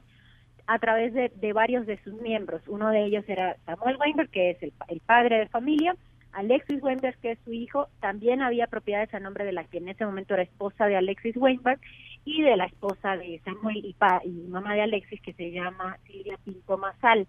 a 0.68 0.78
través 0.78 1.12
de, 1.12 1.52
varios 1.52 1.86
de 1.86 1.98
sus 2.04 2.14
miembros. 2.20 2.62
Uno 2.68 2.90
de 2.90 3.04
ellos 3.04 3.24
era 3.26 3.56
Samuel 3.66 3.96
Weinberg, 3.96 4.30
que 4.30 4.50
es 4.50 4.62
el, 4.62 4.72
el 4.88 5.00
padre 5.00 5.40
de 5.40 5.48
familia, 5.48 5.96
Alexis 6.36 6.82
Weinberg, 6.82 7.16
que 7.20 7.32
es 7.32 7.38
su 7.46 7.52
hijo, 7.52 7.88
también 8.00 8.42
había 8.42 8.66
propiedades 8.66 9.12
a 9.14 9.20
nombre 9.20 9.46
de 9.46 9.52
la 9.52 9.64
que 9.64 9.78
en 9.78 9.88
ese 9.88 10.04
momento 10.04 10.34
era 10.34 10.42
esposa 10.42 10.86
de 10.86 10.94
Alexis 10.94 11.34
Weinberg 11.34 11.80
y 12.26 12.42
de 12.42 12.58
la 12.58 12.66
esposa 12.66 13.16
de 13.16 13.40
Samuel 13.42 13.78
y, 13.78 13.96
y 14.24 14.48
mamá 14.48 14.74
de 14.74 14.82
Alexis, 14.82 15.22
que 15.22 15.32
se 15.32 15.50
llama 15.50 15.96
Silvia 16.06 16.38
Pinto 16.44 16.76
Mazal. 16.76 17.26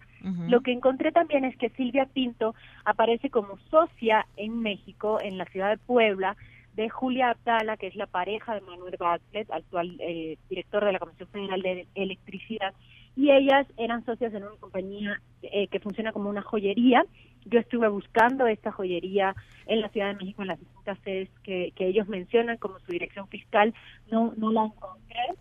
Lo 0.50 0.60
que 0.60 0.74
encontré 0.74 1.14
también 1.14 1.46
es 1.46 1.56
que 1.56 1.70
Silvia 1.70 2.06
Pinto 2.06 2.54
aparece 2.84 3.30
como 3.30 3.58
socia 3.70 4.26
en 4.36 4.60
México, 4.60 5.20
en 5.22 5.38
la 5.38 5.46
ciudad 5.46 5.70
de 5.70 5.78
Puebla, 5.78 6.36
de 6.74 6.90
Julia 6.90 7.30
Abdala, 7.30 7.78
que 7.78 7.88
es 7.88 7.96
la 7.96 8.08
pareja 8.08 8.56
de 8.56 8.62
Manuel 8.62 8.98
Bartlett, 9.00 9.50
actual 9.52 9.96
eh, 10.00 10.38
director 10.50 10.84
de 10.84 10.92
la 10.92 11.00
Comisión 11.00 11.30
Federal 11.30 11.62
de 11.62 11.88
Electricidad, 11.96 12.74
y 13.18 13.32
ellas 13.32 13.66
eran 13.78 14.06
socias 14.06 14.32
en 14.36 14.44
una 14.44 14.56
compañía 14.60 15.20
eh, 15.42 15.68
que 15.70 15.80
funciona 15.80 16.12
como 16.12 16.30
una 16.30 16.44
joyería. 16.44 17.04
Yo 17.46 17.60
estuve 17.60 17.88
buscando 17.88 18.46
esta 18.46 18.72
joyería 18.72 19.36
en 19.66 19.82
la 19.82 19.90
Ciudad 19.90 20.10
de 20.10 20.14
México, 20.14 20.44
en 20.44 20.50
las 20.50 20.60
distintas 20.60 21.00
sedes 21.04 21.30
que, 21.44 21.74
ellos 21.80 22.08
mencionan 22.08 22.58
como 22.58 22.78
su 22.80 22.92
dirección 22.92 23.28
fiscal, 23.28 23.74
no, 24.12 24.34
no 24.38 24.52
la 24.52 24.66
encontré. 24.66 25.34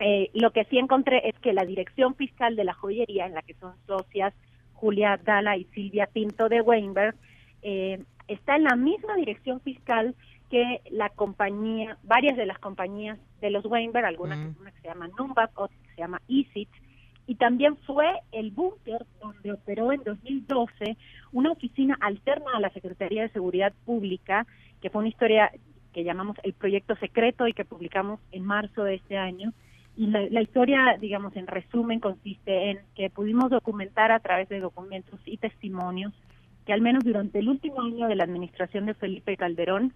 Eh, 0.00 0.30
lo 0.34 0.50
que 0.50 0.64
sí 0.64 0.78
encontré 0.78 1.28
es 1.28 1.38
que 1.38 1.52
la 1.52 1.64
dirección 1.64 2.16
fiscal 2.16 2.56
de 2.56 2.64
la 2.64 2.74
joyería, 2.74 3.26
en 3.26 3.34
la 3.34 3.42
que 3.42 3.54
son 3.54 3.74
socias 3.86 4.34
Julia 4.72 5.18
Dala 5.24 5.56
y 5.56 5.64
Silvia 5.66 6.08
Pinto 6.12 6.48
de 6.48 6.60
Weinberg, 6.60 7.14
eh, 7.62 8.02
está 8.26 8.56
en 8.56 8.64
la 8.64 8.74
misma 8.74 9.14
dirección 9.14 9.60
fiscal 9.60 10.16
que 10.50 10.80
la 10.90 11.08
compañía, 11.10 11.98
varias 12.02 12.36
de 12.36 12.46
las 12.46 12.58
compañías 12.58 13.16
de 13.40 13.50
los 13.50 13.64
Weinberg, 13.64 14.06
algunas 14.06 14.38
mm. 14.38 14.60
una 14.60 14.72
que 14.72 14.80
se 14.80 14.88
llama 14.88 15.08
Numbap, 15.16 15.56
otra 15.56 15.76
que 15.84 15.94
se 15.94 16.00
llama 16.00 16.20
EasyT, 16.28 16.68
y 17.26 17.34
también 17.34 17.76
fue 17.78 18.06
el 18.32 18.50
búnker 18.50 19.04
donde 19.20 19.52
operó 19.52 19.92
en 19.92 20.02
2012 20.04 20.96
una 21.32 21.50
oficina 21.50 21.96
alterna 22.00 22.52
a 22.54 22.60
la 22.60 22.70
Secretaría 22.70 23.22
de 23.22 23.30
Seguridad 23.30 23.72
Pública, 23.84 24.46
que 24.80 24.90
fue 24.90 25.00
una 25.00 25.08
historia 25.08 25.50
que 25.92 26.04
llamamos 26.04 26.36
el 26.42 26.52
proyecto 26.52 26.94
secreto 26.96 27.48
y 27.48 27.52
que 27.52 27.64
publicamos 27.64 28.20
en 28.30 28.44
marzo 28.44 28.84
de 28.84 28.94
este 28.94 29.16
año. 29.16 29.52
Y 29.96 30.08
la, 30.08 30.42
historia, 30.42 30.98
digamos, 31.00 31.34
en 31.36 31.46
resumen, 31.46 32.00
consiste 32.00 32.70
en 32.70 32.80
que 32.94 33.08
pudimos 33.08 33.50
documentar 33.50 34.12
a 34.12 34.20
través 34.20 34.46
de 34.50 34.60
documentos 34.60 35.18
y 35.24 35.38
testimonios 35.38 36.12
que 36.66 36.72
al 36.72 36.82
menos 36.82 37.04
durante 37.04 37.38
el 37.38 37.48
último 37.48 37.80
año 37.80 38.08
de 38.08 38.16
la 38.16 38.24
administración 38.24 38.86
de 38.86 38.94
Felipe 38.94 39.36
Calderón 39.36 39.94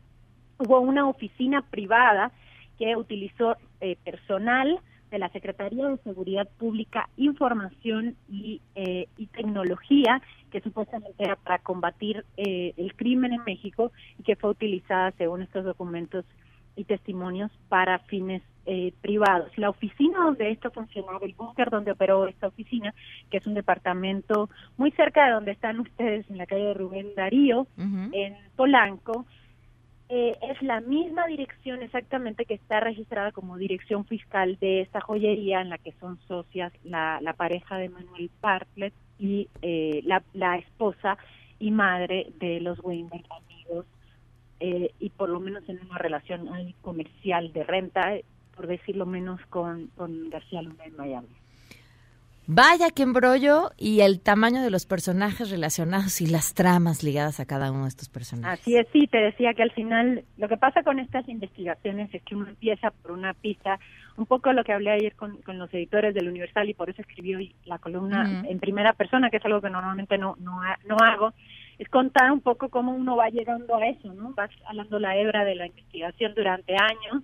hubo 0.59 0.81
una 0.81 1.07
oficina 1.07 1.63
privada 1.63 2.33
que 2.79 2.97
utilizó 2.97 3.57
eh, 3.81 3.97
personal 4.05 4.79
de 5.11 5.19
la 5.19 5.29
Secretaría 5.31 5.89
de 5.89 5.99
Seguridad 5.99 6.49
Pública 6.59 7.09
Información 7.17 8.17
y, 8.29 8.61
eh, 8.75 9.09
y 9.17 9.27
Tecnología, 9.27 10.23
que 10.51 10.61
supuestamente 10.61 11.23
era 11.23 11.37
para 11.37 11.59
combatir 11.59 12.25
eh, 12.37 12.75
el 12.77 12.95
crimen 12.95 13.33
en 13.33 13.45
México 13.45 13.93
y 14.19 14.23
que 14.23 14.37
fue 14.37 14.51
utilizada, 14.51 15.13
según 15.13 15.43
estos 15.43 15.65
documentos 15.65 16.25
y 16.77 16.85
testimonios, 16.85 17.51
para 17.69 17.99
fines 18.01 18.43
eh, 18.67 18.93
privados. 19.01 19.51
La 19.57 19.71
oficina 19.71 20.19
donde 20.25 20.51
esto 20.51 20.71
funcionaba, 20.71 21.19
el 21.23 21.35
búnker 21.35 21.71
donde 21.71 21.93
operó 21.93 22.27
esta 22.29 22.47
oficina, 22.47 22.95
que 23.31 23.39
es 23.39 23.47
un 23.47 23.55
departamento 23.55 24.49
muy 24.77 24.91
cerca 24.93 25.27
de 25.27 25.33
donde 25.33 25.53
están 25.53 25.81
ustedes, 25.81 26.29
en 26.31 26.39
la 26.39 26.47
calle 26.47 26.67
de 26.67 26.75
Rubén 26.75 27.09
Darío, 27.17 27.67
en 27.77 28.37
Polanco, 28.57 29.27
eh, 30.13 30.37
es 30.43 30.61
la 30.61 30.81
misma 30.81 31.27
dirección 31.29 31.83
exactamente 31.83 32.45
que 32.45 32.55
está 32.55 32.81
registrada 32.81 33.31
como 33.31 33.57
dirección 33.57 34.05
fiscal 34.05 34.59
de 34.61 34.81
esta 34.81 35.01
joyería 35.01 35.61
en 35.61 35.69
la 35.69 35.79
que 35.79 35.93
son 36.01 36.19
socias 36.27 36.73
la, 36.83 37.21
la 37.21 37.33
pareja 37.35 37.77
de 37.77 37.91
Manuel 37.91 38.29
Bartlett 38.41 38.93
y 39.21 39.49
eh, 39.63 40.01
la, 40.05 40.25
la, 40.33 40.57
esposa 40.57 41.17
y 41.61 41.71
madre 41.71 42.33
de 42.41 42.61
los 42.61 42.83
Weinberg 42.83 43.25
amigos 43.31 43.87
eh, 44.59 44.93
y 44.99 45.11
por 45.11 45.29
lo 45.29 45.39
menos 45.39 45.63
en 45.69 45.79
una 45.87 45.99
relación 45.99 46.49
comercial 46.81 47.53
de 47.53 47.63
renta, 47.63 48.15
por 48.57 48.67
decirlo 48.67 49.07
menos, 49.07 49.41
con, 49.47 49.93
con 49.97 50.29
García 50.29 50.63
Luna 50.63 50.87
en 50.87 50.97
Miami. 50.97 51.29
Vaya 52.53 52.91
que 52.91 53.05
embrollo 53.05 53.71
y 53.79 54.01
el 54.01 54.21
tamaño 54.21 54.61
de 54.61 54.71
los 54.71 54.85
personajes 54.85 55.51
relacionados 55.51 56.21
y 56.21 56.27
las 56.27 56.53
tramas 56.53 57.05
ligadas 57.05 57.39
a 57.39 57.47
cada 57.47 57.71
uno 57.71 57.83
de 57.83 57.91
estos 57.91 58.09
personajes. 58.09 58.61
Así 58.61 58.77
es, 58.77 58.89
sí, 58.93 59.07
te 59.07 59.19
decía 59.19 59.55
que 59.55 59.63
al 59.63 59.71
final 59.71 60.25
lo 60.37 60.49
que 60.49 60.57
pasa 60.57 60.83
con 60.83 60.99
estas 60.99 61.29
investigaciones 61.29 62.13
es 62.13 62.21
que 62.25 62.35
uno 62.35 62.49
empieza 62.49 62.91
por 62.91 63.13
una 63.13 63.35
pista, 63.35 63.79
un 64.17 64.27
poco 64.27 64.53
lo 64.53 64.65
que 64.65 64.73
hablé 64.73 64.91
ayer 64.91 65.15
con, 65.15 65.39
los 65.47 65.73
editores 65.73 66.13
del 66.13 66.27
Universal 66.27 66.69
y 66.69 66.75
por 66.75 66.91
eso 66.91 67.03
escribí 67.03 67.37
hoy 67.37 67.55
la 67.67 67.79
columna 67.79 68.43
en 68.45 68.59
primera 68.59 68.95
persona, 68.95 69.31
que 69.31 69.37
es 69.37 69.45
algo 69.45 69.61
que 69.61 69.71
normalmente 69.71 70.19
no, 70.19 70.35
no, 70.41 70.61
no 70.89 70.97
hago, 70.97 71.33
es 71.79 71.89
contar 71.89 72.33
un 72.33 72.41
poco 72.41 72.69
cómo 72.69 72.93
uno 72.93 73.15
va 73.15 73.29
llegando 73.29 73.77
a 73.77 73.87
eso, 73.87 74.13
¿no? 74.13 74.35
Vas 74.35 74.51
hablando 74.67 74.99
la 74.99 75.17
hebra 75.17 75.45
de 75.45 75.55
la 75.55 75.69
investigación 75.69 76.35
durante 76.35 76.75
años 76.75 77.23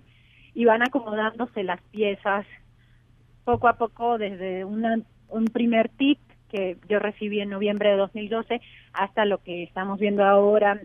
y 0.53 0.63
van 0.63 0.83
acomodándose 0.83 1.63
las 1.63 1.81
piezas 1.91 2.45
poco 3.43 3.67
a 3.67 3.73
poco 3.73 4.17
desde 4.17 4.63
una 4.63 4.97
un 5.29 5.45
primer 5.45 5.89
tip 5.89 6.19
que 6.49 6.77
yo 6.87 6.99
recibí 6.99 7.41
en 7.41 7.49
noviembre 7.49 7.89
de 7.89 7.97
2012 7.97 8.61
hasta 8.93 9.25
lo 9.25 9.39
que 9.39 9.63
estamos 9.63 9.99
viendo 9.99 10.23
ahora. 10.23 10.81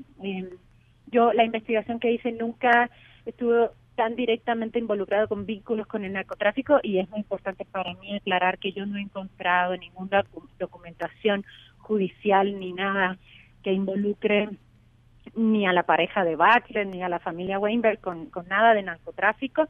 yo 1.11 1.33
la 1.33 1.45
investigación 1.45 2.01
que 2.01 2.13
hice 2.13 2.33
nunca 2.33 2.91
estuvo 3.27 3.71
tan 3.95 4.17
directamente 4.17 4.79
involucrado 4.79 5.29
con 5.29 5.45
vínculos 5.47 5.87
con 5.87 6.05
el 6.05 6.13
narcotráfico 6.13 6.81
y 6.83 6.99
es 6.99 7.09
muy 7.11 7.21
importante 7.21 7.65
para 7.65 7.95
mí 7.95 8.17
aclarar 8.17 8.59
que 8.59 8.73
yo 8.73 8.87
no 8.87 8.97
he 8.97 9.03
encontrado 9.03 9.77
ninguna 9.77 10.25
documentación 10.59 11.45
judicial 11.79 12.59
ni 12.59 12.73
nada 12.73 13.19
que 13.63 13.73
involucre 13.73 14.49
ni 15.37 15.67
a 15.67 15.73
la 15.73 15.85
pareja 15.85 16.25
de 16.25 16.37
Butler 16.37 16.87
ni 16.87 17.03
a 17.03 17.09
la 17.09 17.21
familia 17.21 17.59
Weinberg 17.59 18.01
con, 18.01 18.27
con 18.27 18.49
nada 18.49 18.75
de 18.75 18.83
narcotráfico, 18.83 19.69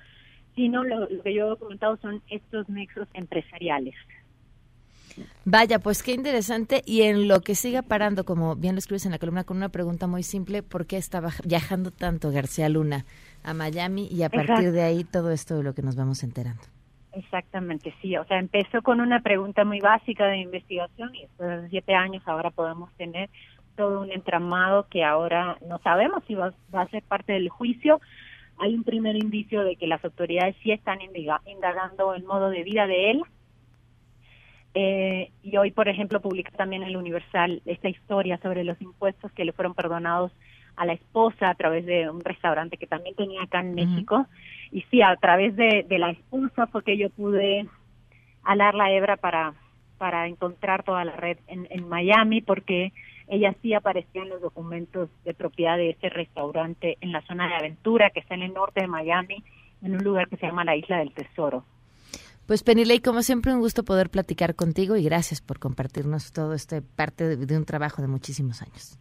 sino 0.54 0.84
lo, 0.84 1.08
lo 1.08 1.22
que 1.22 1.34
yo 1.34 1.46
he 1.46 1.48
documentado 1.50 1.96
son 1.98 2.22
estos 2.28 2.68
nexos 2.68 3.08
empresariales. 3.14 3.94
Vaya, 5.44 5.78
pues 5.78 6.02
qué 6.02 6.12
interesante. 6.12 6.82
Y 6.86 7.02
en 7.02 7.28
lo 7.28 7.40
que 7.40 7.54
siga 7.54 7.82
parando, 7.82 8.24
como 8.24 8.56
bien 8.56 8.74
lo 8.74 8.78
escribes 8.78 9.06
en 9.06 9.12
la 9.12 9.18
columna, 9.18 9.44
con 9.44 9.56
una 9.56 9.68
pregunta 9.68 10.06
muy 10.06 10.22
simple, 10.22 10.62
¿por 10.62 10.86
qué 10.86 10.96
estaba 10.96 11.30
viajando 11.44 11.90
tanto 11.90 12.30
García 12.30 12.68
Luna 12.68 13.04
a 13.42 13.54
Miami? 13.54 14.08
Y 14.10 14.22
a 14.22 14.30
partir 14.30 14.72
de 14.72 14.82
ahí 14.82 15.04
todo 15.04 15.30
esto 15.30 15.56
de 15.56 15.62
lo 15.62 15.74
que 15.74 15.82
nos 15.82 15.96
vamos 15.96 16.22
enterando. 16.22 16.62
Exactamente, 17.12 17.94
sí. 18.00 18.16
O 18.16 18.24
sea, 18.24 18.38
empezó 18.38 18.82
con 18.82 19.00
una 19.00 19.20
pregunta 19.20 19.64
muy 19.64 19.80
básica 19.80 20.26
de 20.26 20.38
investigación 20.38 21.14
y 21.14 21.22
después 21.22 21.62
de 21.62 21.68
siete 21.68 21.94
años 21.94 22.22
ahora 22.26 22.50
podemos 22.50 22.90
tener 22.94 23.28
todo 23.76 24.00
un 24.00 24.10
entramado 24.12 24.86
que 24.88 25.04
ahora 25.04 25.56
no 25.66 25.78
sabemos 25.78 26.22
si 26.26 26.34
va, 26.34 26.52
a 26.72 26.88
ser 26.88 27.02
parte 27.02 27.32
del 27.32 27.48
juicio. 27.48 28.00
Hay 28.58 28.74
un 28.74 28.84
primer 28.84 29.16
indicio 29.16 29.64
de 29.64 29.76
que 29.76 29.86
las 29.86 30.04
autoridades 30.04 30.56
sí 30.62 30.72
están 30.72 30.98
indagando 31.00 32.14
el 32.14 32.24
modo 32.24 32.50
de 32.50 32.62
vida 32.62 32.86
de 32.86 33.10
él. 33.10 33.22
Eh, 34.74 35.30
y 35.42 35.56
hoy, 35.56 35.70
por 35.70 35.88
ejemplo, 35.88 36.20
publica 36.20 36.50
también 36.52 36.82
el 36.82 36.96
Universal 36.96 37.62
esta 37.66 37.88
historia 37.88 38.38
sobre 38.38 38.64
los 38.64 38.80
impuestos 38.80 39.30
que 39.32 39.44
le 39.44 39.52
fueron 39.52 39.74
perdonados 39.74 40.32
a 40.76 40.86
la 40.86 40.94
esposa 40.94 41.50
a 41.50 41.54
través 41.54 41.84
de 41.84 42.08
un 42.08 42.20
restaurante 42.20 42.78
que 42.78 42.86
también 42.86 43.14
tenía 43.14 43.42
acá 43.42 43.60
en 43.60 43.74
México. 43.74 44.26
Y 44.70 44.82
sí, 44.90 45.02
a 45.02 45.14
través 45.16 45.54
de, 45.56 45.84
la 45.90 46.10
esposa 46.10 46.66
fue 46.66 46.82
que 46.82 46.96
yo 46.96 47.10
pude 47.10 47.66
alar 48.42 48.74
la 48.74 48.90
hebra 48.90 49.16
para, 49.16 49.52
para 49.98 50.26
encontrar 50.26 50.82
toda 50.82 51.04
la 51.04 51.14
red 51.16 51.36
en, 51.46 51.66
en 51.70 51.88
Miami, 51.88 52.40
porque 52.40 52.92
ella 53.28 53.54
sí 53.60 53.74
aparecía 53.74 54.22
en 54.22 54.30
los 54.30 54.40
documentos 54.40 55.10
de 55.24 55.34
propiedad 55.34 55.76
de 55.76 55.90
ese 55.90 56.08
restaurante 56.08 56.96
en 57.00 57.12
la 57.12 57.20
zona 57.22 57.48
de 57.48 57.54
Aventura, 57.54 58.10
que 58.10 58.20
está 58.20 58.34
en 58.34 58.42
el 58.42 58.54
norte 58.54 58.80
de 58.80 58.88
Miami, 58.88 59.44
en 59.82 59.94
un 59.94 60.02
lugar 60.04 60.28
que 60.28 60.36
se 60.36 60.46
llama 60.46 60.64
la 60.64 60.76
Isla 60.76 60.98
del 60.98 61.12
Tesoro. 61.12 61.64
Pues 62.52 62.62
Penilei, 62.62 63.00
como 63.00 63.22
siempre, 63.22 63.54
un 63.54 63.60
gusto 63.60 63.82
poder 63.82 64.10
platicar 64.10 64.54
contigo 64.54 64.94
y 64.96 65.02
gracias 65.02 65.40
por 65.40 65.58
compartirnos 65.58 66.32
todo 66.32 66.52
este 66.52 66.82
parte 66.82 67.38
de 67.38 67.56
un 67.56 67.64
trabajo 67.64 68.02
de 68.02 68.08
muchísimos 68.08 68.60
años. 68.60 68.98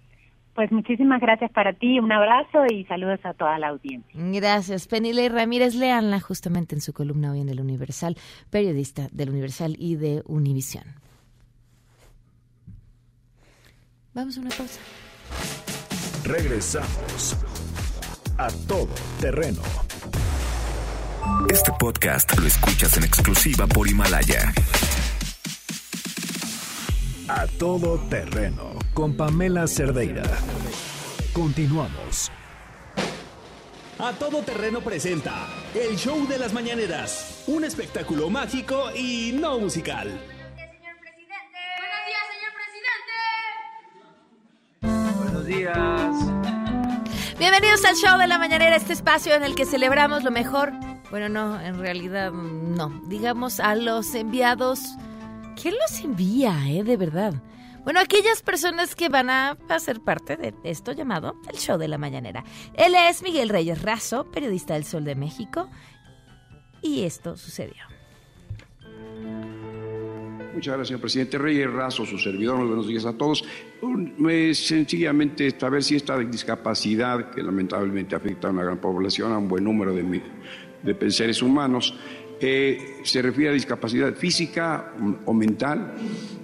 Pues 0.55 0.71
muchísimas 0.71 1.19
gracias 1.19 1.51
para 1.51 1.73
ti, 1.73 1.99
un 1.99 2.13
abrazo 2.13 2.59
y 2.73 2.85
saludos 2.85 3.19
a 3.25 3.33
toda 3.33 3.59
la 3.59 3.67
audiencia. 3.67 4.09
Gracias. 4.15 4.87
Penilei 4.87 5.27
Ramírez, 5.27 5.75
leanla 5.75 6.21
justamente 6.21 6.75
en 6.75 6.79
su 6.79 6.93
columna 6.93 7.33
hoy 7.33 7.41
en 7.41 7.49
El 7.49 7.59
Universal, 7.59 8.15
periodista 8.49 9.09
del 9.11 9.31
Universal 9.31 9.75
y 9.77 9.97
de 9.97 10.23
Univisión. 10.27 10.85
Vamos 14.13 14.37
a 14.37 14.39
una 14.39 14.51
pausa. 14.51 14.79
Regresamos 16.23 17.35
a 18.37 18.47
todo 18.69 18.87
terreno. 19.19 19.61
Este 21.49 21.71
podcast 21.79 22.38
lo 22.38 22.47
escuchas 22.47 22.97
en 22.97 23.03
exclusiva 23.03 23.67
por 23.67 23.88
Himalaya. 23.88 24.53
A 27.27 27.47
todo 27.60 27.99
terreno 28.10 28.79
con 28.93 29.15
Pamela 29.15 29.67
Cerdeira. 29.67 30.23
Continuamos. 31.34 32.31
A 33.99 34.13
todo 34.13 34.41
terreno 34.41 34.81
presenta 34.81 35.47
el 35.75 35.95
show 35.95 36.27
de 36.27 36.39
las 36.39 36.53
mañaneras, 36.53 37.43
un 37.47 37.63
espectáculo 37.63 38.29
mágico 38.29 38.89
y 38.95 39.31
no 39.34 39.60
musical. 39.60 40.07
Señor 40.07 40.95
presidente. 40.99 41.60
Buenos 41.77 42.05
días, 42.07 42.23
señor 42.34 42.53
presidente. 44.88 45.19
Buenos 45.19 45.45
días. 45.45 46.15
Bienvenidos 47.38 47.86
al 47.86 47.95
show 47.95 48.17
de 48.17 48.27
la 48.27 48.38
mañanera, 48.38 48.75
este 48.75 48.93
espacio 48.93 49.36
en 49.36 49.43
el 49.43 49.55
que 49.55 49.65
celebramos 49.65 50.23
lo 50.23 50.31
mejor. 50.31 50.73
Bueno, 51.12 51.30
no, 51.30 51.62
en 51.62 51.78
realidad 51.78 52.32
no. 52.32 52.89
Digamos 53.08 53.60
a 53.60 53.76
los 53.76 54.15
enviados 54.15 54.80
¿Quién 55.62 55.76
los 55.76 56.02
envía, 56.02 56.58
eh? 56.69 56.84
De 56.84 56.97
verdad. 56.97 57.34
Bueno, 57.84 58.00
aquellas 58.00 58.41
personas 58.41 58.95
que 58.95 59.10
van 59.10 59.30
a, 59.30 59.58
ser 59.80 60.02
parte 60.02 60.38
de 60.38 60.54
esto 60.63 60.91
llamado 60.91 61.36
el 61.52 61.58
show 61.58 61.78
de 61.78 61.88
la 61.88 61.97
mañanera. 61.97 62.43
Él 62.74 62.93
es 62.95 63.21
Miguel 63.21 63.50
Reyes 63.50 63.82
Razo, 63.82 64.30
periodista 64.32 64.76
del 64.76 64.86
Sol 64.86 65.04
de 65.04 65.15
México. 65.15 65.69
Y 66.82 67.04
esto 67.04 67.38
sucedió. 67.38 67.84
Muchas 70.54 70.74
gracias, 70.74 70.88
señor 70.88 71.02
presidente 71.02 71.38
Reyes 71.38 71.71
Razo, 71.71 72.06
su 72.06 72.17
servidor. 72.17 72.58
Muy 72.58 72.67
buenos 72.67 72.88
días 72.88 73.06
a 73.06 73.13
todos. 73.13 73.43
sencillamente, 74.54 75.50
saber 75.60 75.84
si 75.84 75.95
esta 75.95 76.17
discapacidad, 76.17 77.32
que 77.32 77.41
lamentablemente 77.41 78.15
afecta 78.15 78.47
a 78.47 78.52
una 78.52 78.63
gran 78.63 78.80
población, 78.80 79.32
a 79.32 79.38
un 79.38 79.47
buen 79.47 79.63
número 79.63 79.93
de, 79.93 80.04
de 80.84 81.12
seres 81.12 81.41
humanos, 81.41 81.96
se 82.39 83.22
refiere 83.22 83.52
a 83.52 83.54
discapacidad 83.54 84.13
física 84.15 84.94
o 85.26 85.34
mental, 85.34 85.94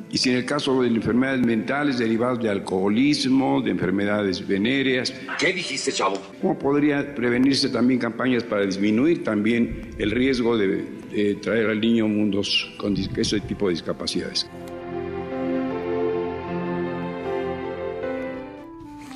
y 0.10 0.18
si 0.18 0.30
en 0.30 0.38
el 0.38 0.46
caso 0.46 0.82
de 0.82 0.88
enfermedades 0.88 1.46
mentales 1.46 1.98
derivadas 1.98 2.40
de 2.40 2.50
alcoholismo, 2.50 3.62
de 3.62 3.72
enfermedades 3.72 4.48
venéreas. 4.48 5.14
¿Qué 5.38 5.52
dijiste, 5.52 5.92
chavo? 5.92 6.22
¿Cómo 6.42 6.58
podría 6.58 7.14
prevenirse 7.14 7.68
también 7.70 8.00
campañas 8.00 8.44
para 8.44 8.66
disminuir 8.66 9.24
también 9.24 9.96
el 9.98 10.12
riesgo 10.12 10.58
de, 10.58 10.96
traer 11.42 11.70
al 11.70 11.82
niño 11.82 12.08
mundos 12.08 12.74
con 12.78 12.96
ese 12.96 13.40
tipo 13.42 13.68
de 13.68 13.74
discapacidades? 13.74 14.48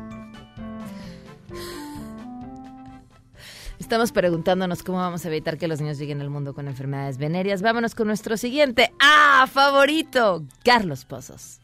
Estamos 3.85 4.11
preguntándonos 4.11 4.81
cómo 4.81 4.97
vamos 4.97 5.25
a 5.25 5.27
evitar 5.27 5.59
que 5.59 5.67
los 5.67 5.79
niños 5.79 5.99
lleguen 5.99 6.19
al 6.19 6.31
mundo 6.31 6.55
con 6.55 6.67
enfermedades 6.67 7.19
venéreas. 7.19 7.61
Vámonos 7.61 7.93
con 7.93 8.07
nuestro 8.07 8.35
siguiente. 8.35 8.91
¡Ah, 8.99 9.47
favorito! 9.47 10.43
Carlos 10.63 11.05
Pozos. 11.05 11.61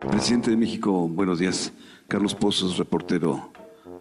Presidente 0.00 0.52
de 0.52 0.56
México, 0.56 1.06
buenos 1.06 1.38
días. 1.38 1.74
Carlos 2.08 2.34
Pozos, 2.34 2.78
reportero 2.78 3.52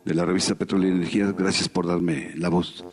de 0.05 0.13
la 0.13 0.23
revista 0.23 0.55
Petróleo 0.55 0.87
y 0.87 0.93
Energía. 0.93 1.33
Gracias 1.37 1.67
por 1.67 1.85
darme 1.85 2.31
la 2.37 2.47
voz. 2.47 2.85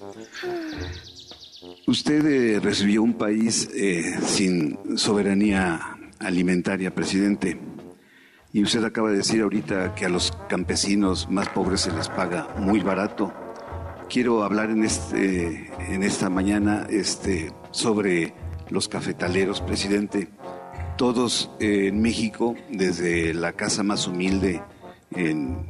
Usted 1.87 2.27
eh, 2.27 2.59
recibió 2.59 3.05
un 3.05 3.15
país 3.15 3.71
eh, 3.73 4.19
sin 4.21 4.99
soberanía 4.99 5.97
alimentaria, 6.19 6.93
presidente. 6.93 7.57
Y 8.55 8.63
usted 8.63 8.85
acaba 8.85 9.11
de 9.11 9.17
decir 9.17 9.43
ahorita 9.43 9.97
que 9.97 10.07
a 10.07 10.09
los 10.09 10.31
campesinos 10.49 11.29
más 11.29 11.49
pobres 11.49 11.81
se 11.81 11.91
les 11.91 12.09
paga 12.09 12.47
muy 12.57 12.79
barato. 12.79 13.33
Quiero 14.09 14.45
hablar 14.45 14.71
en, 14.71 14.85
este, 14.85 15.73
esta 15.91 16.31
mañana 16.31 16.87
este, 16.89 17.53
sobre 17.73 18.33
los 18.71 18.87
cafetaleros, 18.87 19.61
presidente. 19.61 20.29
Todos 20.97 21.51
en 21.59 22.01
México, 22.01 22.55
desde 22.71 23.35
la 23.35 23.55
casa 23.55 23.83
más 23.83 24.07
humilde 24.07 24.63
en, 25.11 25.67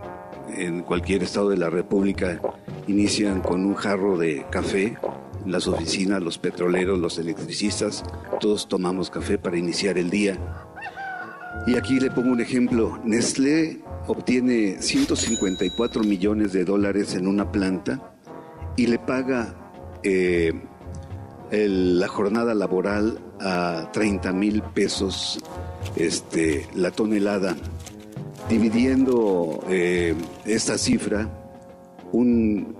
cualquier 0.82 1.22
estado 1.22 1.48
de 1.48 1.56
la 1.56 1.70
República, 1.70 2.38
inician 2.86 3.40
con 3.40 3.64
un 3.64 3.76
jarro 3.76 4.18
de 4.18 4.44
café. 4.50 4.98
Las 5.46 5.68
oficinas, 5.68 6.22
los 6.22 6.36
petroleros, 6.36 6.98
los 6.98 7.18
electricistas, 7.18 8.04
todos 8.40 8.68
tomamos 8.68 9.08
café 9.08 9.38
para 9.38 9.56
iniciar 9.56 9.96
el 9.96 10.10
día 10.10 10.38
y 11.66 11.76
aquí 11.76 12.00
le 12.00 12.10
pongo 12.10 12.32
un 12.32 12.40
ejemplo. 12.40 13.00
Nestlé 13.04 13.80
obtiene 14.06 14.80
154 14.80 16.02
millones 16.02 16.52
de 16.52 16.64
dólares 16.64 17.14
en 17.14 17.26
una 17.26 17.50
planta 17.50 18.14
y 18.76 18.86
le 18.86 18.98
paga 18.98 19.54
eh, 20.02 20.52
la 21.50 22.08
jornada 22.08 22.54
laboral 22.54 23.18
a 23.40 23.90
30 23.92 24.32
mil 24.32 24.62
pesos 24.62 25.38
este, 25.96 26.66
la 26.74 26.90
tonelada. 26.90 27.56
Dividiendo 28.48 29.64
eh, 29.70 30.14
esta 30.44 30.76
cifra, 30.76 31.28
un 32.12 32.76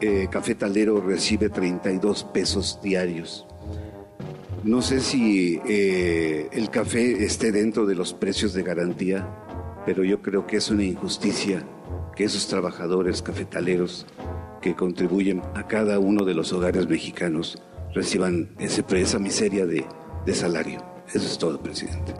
eh, 0.00 0.26
cafetalero 0.30 1.00
recibe 1.00 1.48
32 1.48 2.24
pesos 2.24 2.80
diarios. 2.82 3.45
No 4.66 4.82
sé 4.82 4.98
si 4.98 5.60
eh, 5.68 6.48
el 6.50 6.70
café 6.70 7.24
esté 7.24 7.52
dentro 7.52 7.86
de 7.86 7.94
los 7.94 8.12
precios 8.12 8.52
de 8.52 8.64
garantía, 8.64 9.24
pero 9.86 10.02
yo 10.02 10.20
creo 10.20 10.44
que 10.48 10.56
es 10.56 10.72
una 10.72 10.82
injusticia 10.82 11.62
que 12.16 12.24
esos 12.24 12.48
trabajadores 12.48 13.22
cafetaleros 13.22 14.06
que 14.60 14.74
contribuyen 14.74 15.40
a 15.54 15.68
cada 15.68 16.00
uno 16.00 16.24
de 16.24 16.34
los 16.34 16.52
hogares 16.52 16.88
mexicanos 16.88 17.62
reciban 17.94 18.56
ese, 18.58 18.84
esa 18.96 19.20
miseria 19.20 19.66
de, 19.66 19.86
de 20.26 20.34
salario. 20.34 20.84
Eso 21.14 21.26
es 21.26 21.38
todo, 21.38 21.62
presidente. 21.62 22.12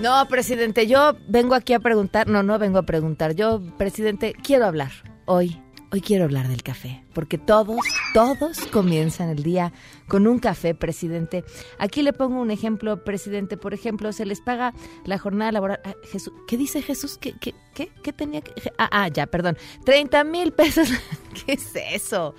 No, 0.00 0.28
presidente, 0.28 0.86
yo 0.86 1.16
vengo 1.28 1.56
aquí 1.56 1.72
a 1.72 1.80
preguntar, 1.80 2.28
no, 2.28 2.44
no 2.44 2.56
vengo 2.60 2.78
a 2.78 2.82
preguntar, 2.82 3.34
yo, 3.34 3.60
presidente, 3.78 4.32
quiero 4.44 4.64
hablar 4.64 4.92
hoy 5.24 5.60
Hoy 5.92 6.00
quiero 6.00 6.24
hablar 6.24 6.48
del 6.48 6.64
café, 6.64 7.04
porque 7.14 7.38
todos, 7.38 7.78
todos 8.12 8.66
comienzan 8.72 9.28
el 9.28 9.44
día 9.44 9.72
con 10.08 10.26
un 10.26 10.40
café, 10.40 10.74
presidente. 10.74 11.44
Aquí 11.78 12.02
le 12.02 12.12
pongo 12.12 12.40
un 12.40 12.50
ejemplo, 12.50 13.04
presidente. 13.04 13.56
Por 13.56 13.72
ejemplo, 13.72 14.12
se 14.12 14.26
les 14.26 14.40
paga 14.40 14.74
la 15.04 15.18
jornada 15.18 15.52
laboral. 15.52 15.80
Jesús, 16.10 16.34
¿Qué 16.48 16.56
dice 16.56 16.82
Jesús? 16.82 17.18
¿Qué, 17.18 17.34
qué, 17.40 17.54
qué, 17.72 17.92
qué 18.02 18.12
tenía 18.12 18.40
que...? 18.40 18.52
Ah, 18.78 18.88
ah, 18.90 19.08
ya, 19.08 19.26
perdón. 19.26 19.56
30 19.84 20.24
mil 20.24 20.52
pesos. 20.52 20.88
¿Qué 21.46 21.52
es 21.52 21.70
eso? 21.76 22.34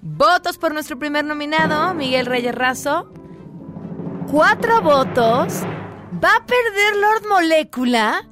Votos 0.00 0.56
por 0.56 0.72
nuestro 0.72 0.96
primer 1.00 1.24
nominado, 1.24 1.94
Miguel 1.94 2.26
Reyes 2.26 2.54
Razo. 2.54 3.12
Cuatro 4.30 4.82
votos. 4.82 5.62
¿Va 6.22 6.36
a 6.36 6.46
perder 6.46 6.96
Lord 6.96 7.28
Molécula? 7.28 8.28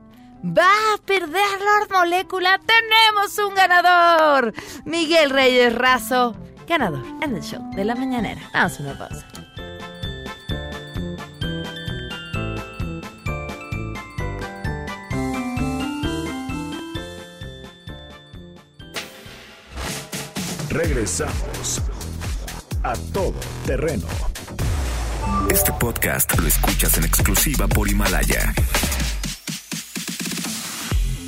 Va 0.47 0.69
a 0.93 0.99
perder 0.99 1.59
Lord 1.59 1.91
Molécula. 1.91 2.61
Tenemos 2.67 3.39
un 3.39 3.55
ganador. 3.55 4.53
Miguel 4.85 5.31
Reyes 5.31 5.75
Razo, 5.75 6.37
ganador 6.69 7.03
en 7.23 7.37
el 7.37 7.43
show 7.43 7.63
de 7.75 7.85
la 7.87 7.95
mañanera. 7.95 8.43
Vamos 8.53 8.79
a 8.79 8.83
una 8.83 8.99
pausa. 8.99 9.27
Regresamos 20.69 21.81
a 22.83 22.93
todo 23.15 23.33
terreno. 23.65 24.07
Este 25.51 25.73
podcast 25.73 26.39
lo 26.39 26.47
escuchas 26.47 26.99
en 26.99 27.05
exclusiva 27.05 27.67
por 27.67 27.89
Himalaya. 27.89 28.53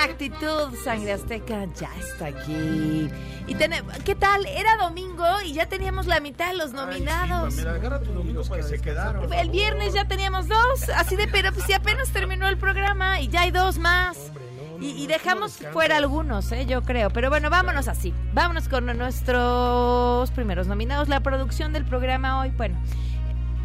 la 0.00 0.12
actitud, 0.12 0.74
Sangre 0.82 1.12
Azteca 1.12 1.66
ya 1.74 1.90
está 1.98 2.26
aquí. 2.26 3.10
Y 3.46 3.54
tenemos, 3.54 3.92
¿qué 3.98 4.14
tal? 4.14 4.46
Era 4.46 4.76
domingo 4.76 5.24
y 5.44 5.52
ya 5.52 5.66
teníamos 5.66 6.06
la 6.06 6.20
mitad 6.20 6.52
de 6.52 6.56
los 6.56 6.72
nominados. 6.72 7.54
Mira, 7.54 7.74
agarra 7.74 8.00
tu 8.00 8.12
domingo 8.12 8.42
que 8.42 8.62
se 8.62 8.80
quedaron. 8.80 9.30
El 9.32 9.50
viernes 9.50 9.92
ya 9.92 10.06
teníamos 10.06 10.48
dos, 10.48 10.88
así 10.96 11.16
de, 11.16 11.28
pero 11.28 11.52
pues 11.52 11.66
si 11.66 11.74
apenas 11.74 12.10
terminó 12.10 12.48
el 12.48 12.56
programa 12.56 13.20
y 13.20 13.28
ya 13.28 13.42
hay 13.42 13.50
dos 13.50 13.78
más. 13.78 14.32
Y, 14.80 14.92
y 14.92 15.06
dejamos 15.06 15.58
fuera 15.72 15.98
algunos, 15.98 16.50
¿eh? 16.52 16.64
yo 16.64 16.80
creo. 16.82 17.10
Pero 17.10 17.28
bueno, 17.28 17.50
vámonos 17.50 17.86
así. 17.86 18.14
Vámonos 18.32 18.68
con 18.68 18.86
nuestros 18.86 20.30
primeros 20.30 20.66
nominados. 20.66 21.08
La 21.08 21.20
producción 21.20 21.74
del 21.74 21.84
programa 21.84 22.40
hoy, 22.40 22.50
bueno, 22.56 22.80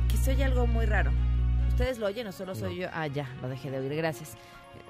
que 0.10 0.18
se 0.18 0.32
oye 0.32 0.44
algo 0.44 0.68
muy 0.68 0.86
raro. 0.86 1.14
¿Ustedes 1.70 2.00
lo 2.00 2.08
oyen 2.08 2.28
o 2.28 2.34
solo 2.34 2.56
soy 2.56 2.78
yo? 2.78 2.88
Ah, 2.94 3.08
ya, 3.08 3.30
lo 3.42 3.48
dejé 3.48 3.72
de 3.72 3.80
oír, 3.80 3.96
gracias. 3.96 4.36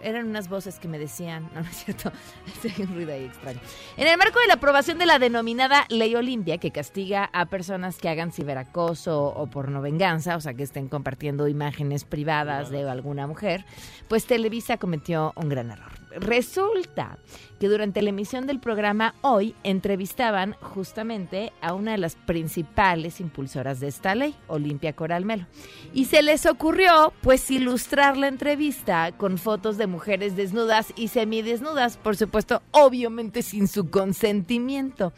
Eran 0.01 0.27
unas 0.27 0.49
voces 0.49 0.79
que 0.79 0.87
me 0.87 0.99
decían, 0.99 1.49
no, 1.55 1.61
no 1.61 1.69
es 1.69 1.77
cierto, 1.77 2.11
hay 2.63 2.83
un 2.83 2.93
ruido 2.93 3.13
ahí 3.13 3.25
extraño. 3.25 3.59
En 3.97 4.07
el 4.07 4.17
marco 4.17 4.39
de 4.39 4.47
la 4.47 4.55
aprobación 4.55 4.97
de 4.97 5.05
la 5.05 5.19
denominada 5.19 5.85
Ley 5.89 6.15
Olimpia, 6.15 6.57
que 6.57 6.71
castiga 6.71 7.29
a 7.33 7.47
personas 7.47 7.97
que 7.97 8.09
hagan 8.09 8.31
ciberacoso 8.31 9.25
o 9.25 9.47
pornovenganza, 9.47 10.35
o 10.35 10.41
sea, 10.41 10.53
que 10.53 10.63
estén 10.63 10.87
compartiendo 10.87 11.47
imágenes 11.47 12.03
privadas 12.03 12.69
de 12.69 12.89
alguna 12.89 13.27
mujer, 13.27 13.65
pues 14.07 14.25
Televisa 14.25 14.77
cometió 14.77 15.33
un 15.35 15.49
gran 15.49 15.71
error. 15.71 16.04
Resulta 16.15 17.19
que 17.59 17.67
durante 17.67 18.01
la 18.01 18.09
emisión 18.09 18.47
del 18.47 18.59
programa 18.59 19.15
hoy 19.21 19.55
entrevistaban 19.63 20.53
justamente 20.61 21.51
a 21.61 21.73
una 21.73 21.91
de 21.91 21.97
las 21.97 22.15
principales 22.15 23.19
impulsoras 23.19 23.79
de 23.79 23.87
esta 23.87 24.15
ley, 24.15 24.35
Olimpia 24.47 24.93
Coral 24.93 25.25
Melo. 25.25 25.45
Y 25.93 26.05
se 26.05 26.21
les 26.21 26.45
ocurrió 26.45 27.13
pues 27.21 27.51
ilustrar 27.51 28.17
la 28.17 28.27
entrevista 28.27 29.11
con 29.17 29.37
fotos 29.37 29.77
de 29.77 29.87
mujeres 29.87 30.35
desnudas 30.35 30.93
y 30.95 31.09
semidesnudas, 31.09 31.97
por 31.97 32.15
supuesto, 32.15 32.61
obviamente 32.71 33.41
sin 33.41 33.67
su 33.67 33.89
consentimiento. 33.89 35.13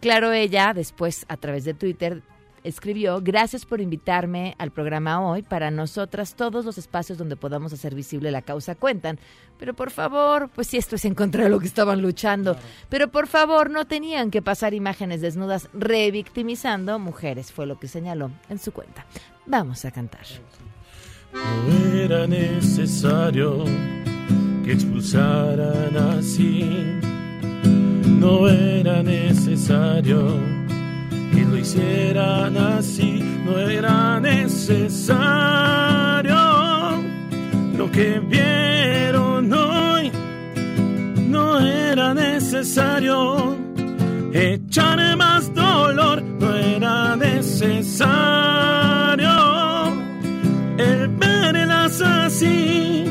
Claro, 0.00 0.32
ella 0.32 0.72
después 0.74 1.24
a 1.28 1.36
través 1.36 1.64
de 1.64 1.74
Twitter 1.74 2.22
escribió, 2.64 3.20
gracias 3.22 3.66
por 3.66 3.80
invitarme 3.80 4.54
al 4.58 4.70
programa 4.70 5.20
hoy. 5.20 5.42
Para 5.42 5.70
nosotras 5.70 6.34
todos 6.34 6.64
los 6.64 6.78
espacios 6.78 7.18
donde 7.18 7.36
podamos 7.36 7.72
hacer 7.72 7.94
visible 7.94 8.30
la 8.30 8.42
causa 8.42 8.74
cuentan. 8.74 9.18
Pero 9.58 9.74
por 9.74 9.90
favor, 9.90 10.50
pues 10.54 10.66
si 10.68 10.76
esto 10.76 10.96
es 10.96 11.04
en 11.04 11.14
contra 11.14 11.44
de 11.44 11.50
lo 11.50 11.60
que 11.60 11.66
estaban 11.66 12.02
luchando. 12.02 12.56
Pero 12.88 13.08
por 13.08 13.26
favor, 13.26 13.70
no 13.70 13.86
tenían 13.86 14.30
que 14.30 14.42
pasar 14.42 14.74
imágenes 14.74 15.20
desnudas 15.20 15.68
revictimizando 15.72 16.98
mujeres, 16.98 17.52
fue 17.52 17.66
lo 17.66 17.78
que 17.78 17.88
señaló 17.88 18.30
en 18.48 18.58
su 18.58 18.72
cuenta. 18.72 19.06
Vamos 19.46 19.84
a 19.84 19.90
cantar. 19.90 20.26
No 21.32 21.98
era 21.98 22.26
necesario 22.26 23.64
que 24.64 24.72
expulsaran 24.72 25.96
así. 25.96 26.84
No 28.04 28.48
era 28.48 29.02
necesario 29.02 30.61
que 31.32 31.44
lo 31.44 31.56
hicieran 31.56 32.56
así. 32.56 33.22
No 33.44 33.58
era 33.58 34.20
necesario 34.20 35.12
lo 37.76 37.90
que 37.90 38.20
vieron 38.20 39.52
hoy. 39.52 40.12
No 41.28 41.58
era 41.58 42.14
necesario 42.14 43.56
echarle 44.32 45.16
más 45.16 45.52
dolor. 45.54 46.22
No 46.22 46.54
era 46.54 47.16
necesario 47.16 48.12
el 50.78 51.08
verlas 51.08 52.00
así. 52.00 53.04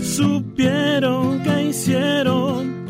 Supieron 0.00 1.42
que 1.42 1.64
hicieron, 1.64 2.86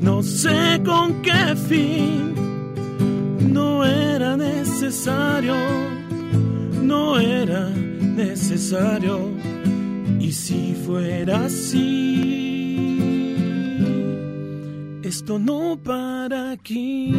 no 0.00 0.22
sé 0.22 0.80
con 0.84 1.20
qué 1.22 1.56
fin. 1.68 2.49
No 3.50 3.84
era 3.84 4.36
necesario, 4.36 5.54
no 6.82 7.18
era 7.18 7.68
necesario. 7.68 9.30
Y 10.20 10.32
si 10.32 10.74
fuera 10.86 11.46
así, 11.46 13.36
esto 15.02 15.38
no 15.38 15.76
para 15.82 16.52
aquí. 16.52 17.12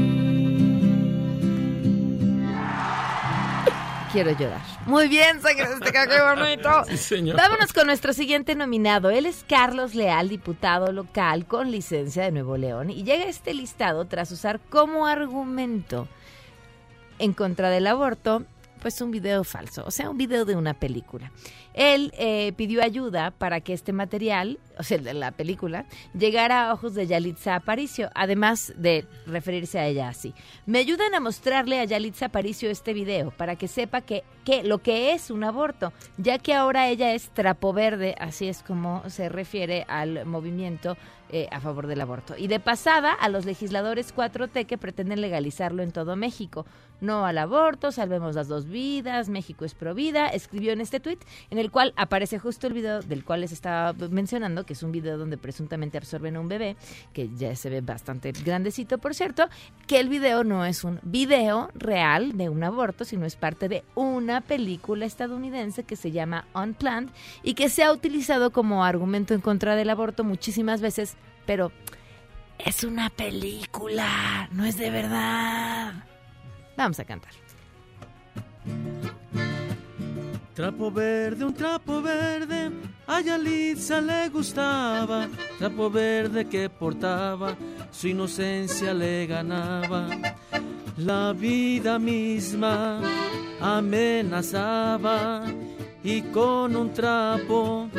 Quiero 4.13 4.31
llorar. 4.31 4.61
Muy 4.85 5.07
bien, 5.07 5.41
Sangre 5.41 5.63
Azteca, 5.63 6.07
qué 6.07 6.21
bonito. 6.21 6.83
Sí, 6.89 6.97
señor. 6.97 7.37
Vámonos 7.37 7.71
con 7.73 7.87
nuestro 7.87 8.13
siguiente 8.13 8.55
nominado. 8.55 9.09
Él 9.09 9.25
es 9.25 9.45
Carlos 9.47 9.95
Leal, 9.95 10.29
diputado 10.29 10.91
local 10.91 11.45
con 11.45 11.71
licencia 11.71 12.23
de 12.23 12.31
Nuevo 12.31 12.57
León. 12.57 12.89
Y 12.89 13.03
llega 13.03 13.25
a 13.25 13.29
este 13.29 13.53
listado 13.53 14.05
tras 14.05 14.31
usar 14.31 14.59
como 14.69 15.07
argumento 15.07 16.07
en 17.21 17.33
contra 17.33 17.69
del 17.69 17.87
aborto, 17.87 18.43
pues 18.81 18.99
un 18.99 19.11
video 19.11 19.43
falso, 19.43 19.83
o 19.85 19.91
sea, 19.91 20.09
un 20.09 20.17
video 20.17 20.43
de 20.43 20.55
una 20.55 20.73
película. 20.73 21.31
Él 21.73 22.11
eh, 22.17 22.51
pidió 22.57 22.83
ayuda 22.83 23.29
para 23.29 23.61
que 23.61 23.73
este 23.73 23.93
material, 23.93 24.59
o 24.77 24.83
sea, 24.83 24.97
el 24.97 25.03
de 25.03 25.13
la 25.13 25.31
película, 25.31 25.85
llegara 26.17 26.67
a 26.67 26.73
ojos 26.73 26.95
de 26.95 27.05
Yalitza 27.05 27.55
Aparicio, 27.55 28.09
además 28.15 28.73
de 28.75 29.05
referirse 29.27 29.77
a 29.77 29.85
ella 29.85 30.09
así. 30.09 30.33
Me 30.65 30.79
ayudan 30.79 31.13
a 31.13 31.19
mostrarle 31.19 31.79
a 31.79 31.85
Yalitza 31.85 32.25
Aparicio 32.25 32.71
este 32.71 32.93
video 32.93 33.29
para 33.29 33.55
que 33.55 33.67
sepa 33.67 34.01
que, 34.01 34.23
que 34.43 34.63
lo 34.63 34.79
que 34.79 35.13
es 35.13 35.29
un 35.29 35.43
aborto, 35.43 35.93
ya 36.17 36.39
que 36.39 36.55
ahora 36.55 36.89
ella 36.89 37.13
es 37.13 37.29
trapo 37.29 37.73
verde, 37.73 38.15
así 38.19 38.47
es 38.47 38.63
como 38.63 39.07
se 39.09 39.29
refiere 39.29 39.85
al 39.87 40.25
movimiento 40.25 40.97
eh, 41.31 41.47
a 41.51 41.59
favor 41.59 41.87
del 41.87 42.01
aborto. 42.01 42.35
Y 42.37 42.47
de 42.47 42.59
pasada 42.59 43.13
a 43.13 43.29
los 43.29 43.45
legisladores 43.45 44.13
4T 44.13 44.65
que 44.65 44.77
pretenden 44.77 45.21
legalizarlo 45.21 45.81
en 45.81 45.91
todo 45.91 46.15
México. 46.15 46.65
No 46.99 47.25
al 47.25 47.39
aborto, 47.39 47.91
salvemos 47.91 48.35
las 48.35 48.47
dos 48.47 48.67
vidas, 48.67 49.27
México 49.27 49.65
es 49.65 49.73
pro 49.73 49.95
vida, 49.95 50.27
escribió 50.27 50.71
en 50.71 50.81
este 50.81 50.99
tuit, 50.99 51.19
en 51.49 51.57
el 51.57 51.71
cual 51.71 51.93
aparece 51.95 52.37
justo 52.37 52.67
el 52.67 52.73
video 52.73 53.01
del 53.01 53.25
cual 53.25 53.41
les 53.41 53.51
estaba 53.51 53.93
mencionando, 54.09 54.65
que 54.65 54.73
es 54.73 54.83
un 54.83 54.91
video 54.91 55.17
donde 55.17 55.37
presuntamente 55.37 55.97
absorben 55.97 56.35
a 56.35 56.39
un 56.39 56.47
bebé, 56.47 56.75
que 57.11 57.29
ya 57.35 57.55
se 57.55 57.71
ve 57.71 57.81
bastante 57.81 58.31
grandecito, 58.33 58.99
por 58.99 59.15
cierto, 59.15 59.47
que 59.87 59.99
el 59.99 60.09
video 60.09 60.43
no 60.43 60.63
es 60.63 60.83
un 60.83 60.99
video 61.01 61.71
real 61.73 62.37
de 62.37 62.49
un 62.49 62.63
aborto, 62.63 63.03
sino 63.03 63.25
es 63.25 63.35
parte 63.35 63.67
de 63.67 63.83
una 63.95 64.41
película 64.41 65.05
estadounidense 65.05 65.83
que 65.83 65.95
se 65.95 66.11
llama 66.11 66.45
Unplanned 66.53 67.09
y 67.41 67.55
que 67.55 67.69
se 67.69 67.83
ha 67.83 67.91
utilizado 67.91 68.51
como 68.51 68.85
argumento 68.85 69.33
en 69.33 69.41
contra 69.41 69.75
del 69.75 69.89
aborto 69.89 70.23
muchísimas 70.23 70.81
veces, 70.81 71.15
pero 71.45 71.71
es 72.57 72.83
una 72.83 73.09
película, 73.09 74.49
no 74.51 74.65
es 74.65 74.77
de 74.77 74.89
verdad. 74.89 75.93
Vamos 76.77 76.99
a 76.99 77.05
cantar. 77.05 77.31
Trapo 80.53 80.91
verde, 80.91 81.45
un 81.45 81.53
trapo 81.53 82.01
verde, 82.01 82.71
a 83.07 83.21
Yalitza 83.21 84.01
le 84.01 84.29
gustaba. 84.29 85.27
Trapo 85.57 85.89
verde 85.89 86.47
que 86.47 86.69
portaba, 86.69 87.55
su 87.91 88.09
inocencia 88.09 88.93
le 88.93 89.25
ganaba. 89.25 90.07
la 90.97 91.33
vida 91.33 91.97
misma 91.97 93.01
amenazaba 93.59 95.43
y 96.03 96.21
con 96.23 96.75
un 96.75 96.93
trapo 96.93 97.89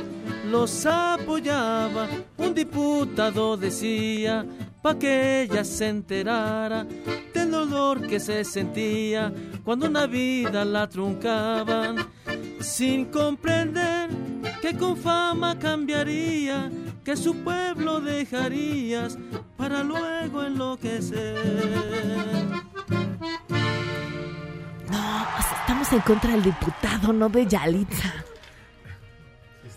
los 0.52 0.84
apoyaba. 0.84 2.06
Un 2.36 2.54
diputado 2.54 3.56
decía, 3.56 4.44
pa' 4.82 4.98
que 4.98 5.42
ella 5.42 5.64
se 5.64 5.88
enterara 5.88 6.86
del 7.32 7.50
dolor 7.50 8.06
que 8.06 8.20
se 8.20 8.44
sentía 8.44 9.32
cuando 9.64 9.86
una 9.86 10.06
vida 10.06 10.64
la 10.66 10.86
truncaban, 10.88 11.96
sin 12.60 13.06
comprender 13.06 14.10
que 14.60 14.76
con 14.76 14.96
fama 14.96 15.58
cambiaría, 15.58 16.70
que 17.02 17.16
su 17.16 17.34
pueblo 17.42 18.00
dejarías 18.00 19.18
para 19.56 19.82
luego 19.82 20.44
enloquecer. 20.44 21.34
No, 24.90 25.26
pues 25.34 25.46
estamos 25.60 25.92
en 25.92 26.00
contra 26.00 26.32
del 26.32 26.42
diputado, 26.42 27.12
no 27.14 27.30
de. 27.30 28.31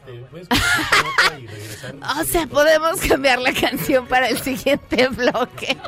O 2.19 2.23
sea, 2.23 2.47
podemos 2.47 2.99
cambiar 3.01 3.39
la 3.39 3.53
canción 3.53 4.07
para 4.07 4.29
el 4.29 4.39
siguiente 4.39 5.07
bloque. 5.09 5.77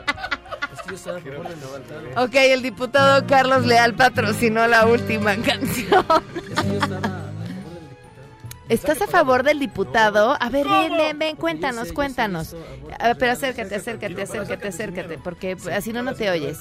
Ok, 2.15 2.33
el 2.35 2.61
diputado 2.61 3.25
Carlos 3.27 3.65
Leal 3.65 3.93
patrocinó 3.95 4.67
la 4.67 4.85
última 4.85 5.35
canción. 5.35 6.05
¿Estás 8.69 9.01
a 9.01 9.07
favor 9.07 9.43
del 9.43 9.59
diputado? 9.59 10.37
A 10.39 10.49
ver, 10.49 10.65
ven, 10.67 10.93
ven, 10.97 11.19
ven, 11.19 11.35
cuéntanos, 11.35 11.91
cuéntanos. 11.91 12.55
A 12.99 13.07
ver, 13.07 13.17
pero 13.17 13.31
acércate, 13.33 13.75
acércate, 13.75 14.21
acércate, 14.21 14.67
acércate, 14.67 15.17
porque 15.17 15.57
así 15.73 15.91
no, 15.91 16.03
no 16.03 16.13
te 16.15 16.29
oyes. 16.29 16.59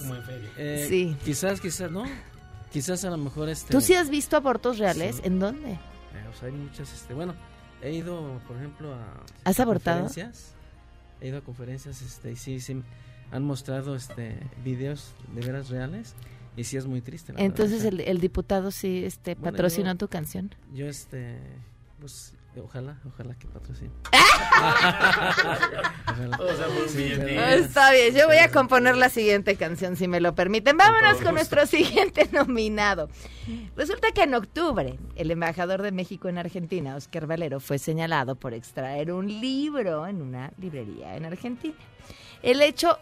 Eh, 0.57 0.87
Sí. 0.89 1.17
Quizás, 1.25 1.61
quizás, 1.61 1.91
¿no? 1.91 2.05
Quizás 2.73 3.05
a 3.05 3.11
lo 3.11 3.19
mejor 3.19 3.49
este... 3.49 3.71
¿Tú 3.73 3.81
sí 3.81 3.95
has 3.95 4.11
visto 4.11 4.37
abortos 4.37 4.79
reales? 4.79 5.21
¿En 5.23 5.39
dónde? 5.39 5.79
O 6.29 6.33
sea, 6.35 6.49
hay 6.49 6.55
muchas, 6.55 6.93
este, 6.93 7.15
bueno, 7.15 7.35
he 7.83 7.93
ido, 7.93 8.41
por 8.47 8.57
ejemplo, 8.57 8.95
a 8.95 9.23
¿Has 9.45 9.61
abortado? 9.61 10.03
conferencias. 10.05 10.55
He 11.21 11.29
ido 11.29 11.39
a 11.39 11.41
conferencias, 11.41 12.03
este, 12.03 12.33
y 12.33 12.37
sí, 12.37 12.61
sí, 12.61 12.83
han 13.33 13.43
mostrado, 13.43 13.97
este, 13.97 14.39
videos 14.65 15.15
de 15.35 15.41
veras 15.47 15.69
reales 15.71 16.15
y 16.57 16.65
sí 16.65 16.77
es 16.77 16.87
muy 16.87 17.01
triste. 17.01 17.33
la 17.33 17.41
Entonces 17.41 17.83
verdad. 17.83 18.01
el, 18.01 18.09
el 18.09 18.21
diputado 18.21 18.71
sí 18.71 19.05
este, 19.05 19.35
Bueno, 19.35 19.51
patrocinó 19.53 19.93
yo- 19.93 19.99
tu 19.99 20.09
canción. 20.09 20.55
Yo, 20.75 20.87
este, 20.87 21.39
pues, 22.01 22.35
ojalá, 22.61 22.99
ojalá 23.07 23.35
que 23.39 23.47
patrocine. 23.49 23.91
Ojalá. 24.13 25.35
Todos 26.37 26.57
somos 26.59 26.91
Sí, 26.91 27.05
bien 27.05 27.25
bien. 27.27 27.39
Está 27.41 27.93
bien, 27.93 28.15
yo 28.15 28.27
voy 28.27 28.39
a 28.39 28.51
componer 28.51 28.97
la 28.97 29.09
siguiente 29.09 29.57
canción, 29.57 29.97
si 29.97 30.09
me 30.09 30.21
lo 30.21 30.35
permiten. 30.35 30.77
Vámonos 30.77 31.19
con 31.23 31.35
nuestro 31.35 31.67
siguiente 31.67 32.29
nominado. 32.33 33.09
Resulta 33.77 34.11
que 34.13 34.23
en 34.23 34.35
octubre, 34.35 34.99
el 35.17 35.31
embajador 35.31 35.83
de 35.83 35.93
México 35.93 36.29
en 36.29 36.39
Argentina, 36.39 36.97
Oscar 36.97 37.27
Valero, 37.27 37.61
fue 37.61 37.79
señalado 37.79 38.37
por 38.37 38.55
extraer 38.55 39.13
un 39.13 39.27
libro 39.29 40.07
en 40.07 40.23
una 40.23 40.53
librería 40.59 41.17
en 41.17 41.25
Argentina. 41.27 41.75
El 42.43 42.63
hecho 42.63 42.99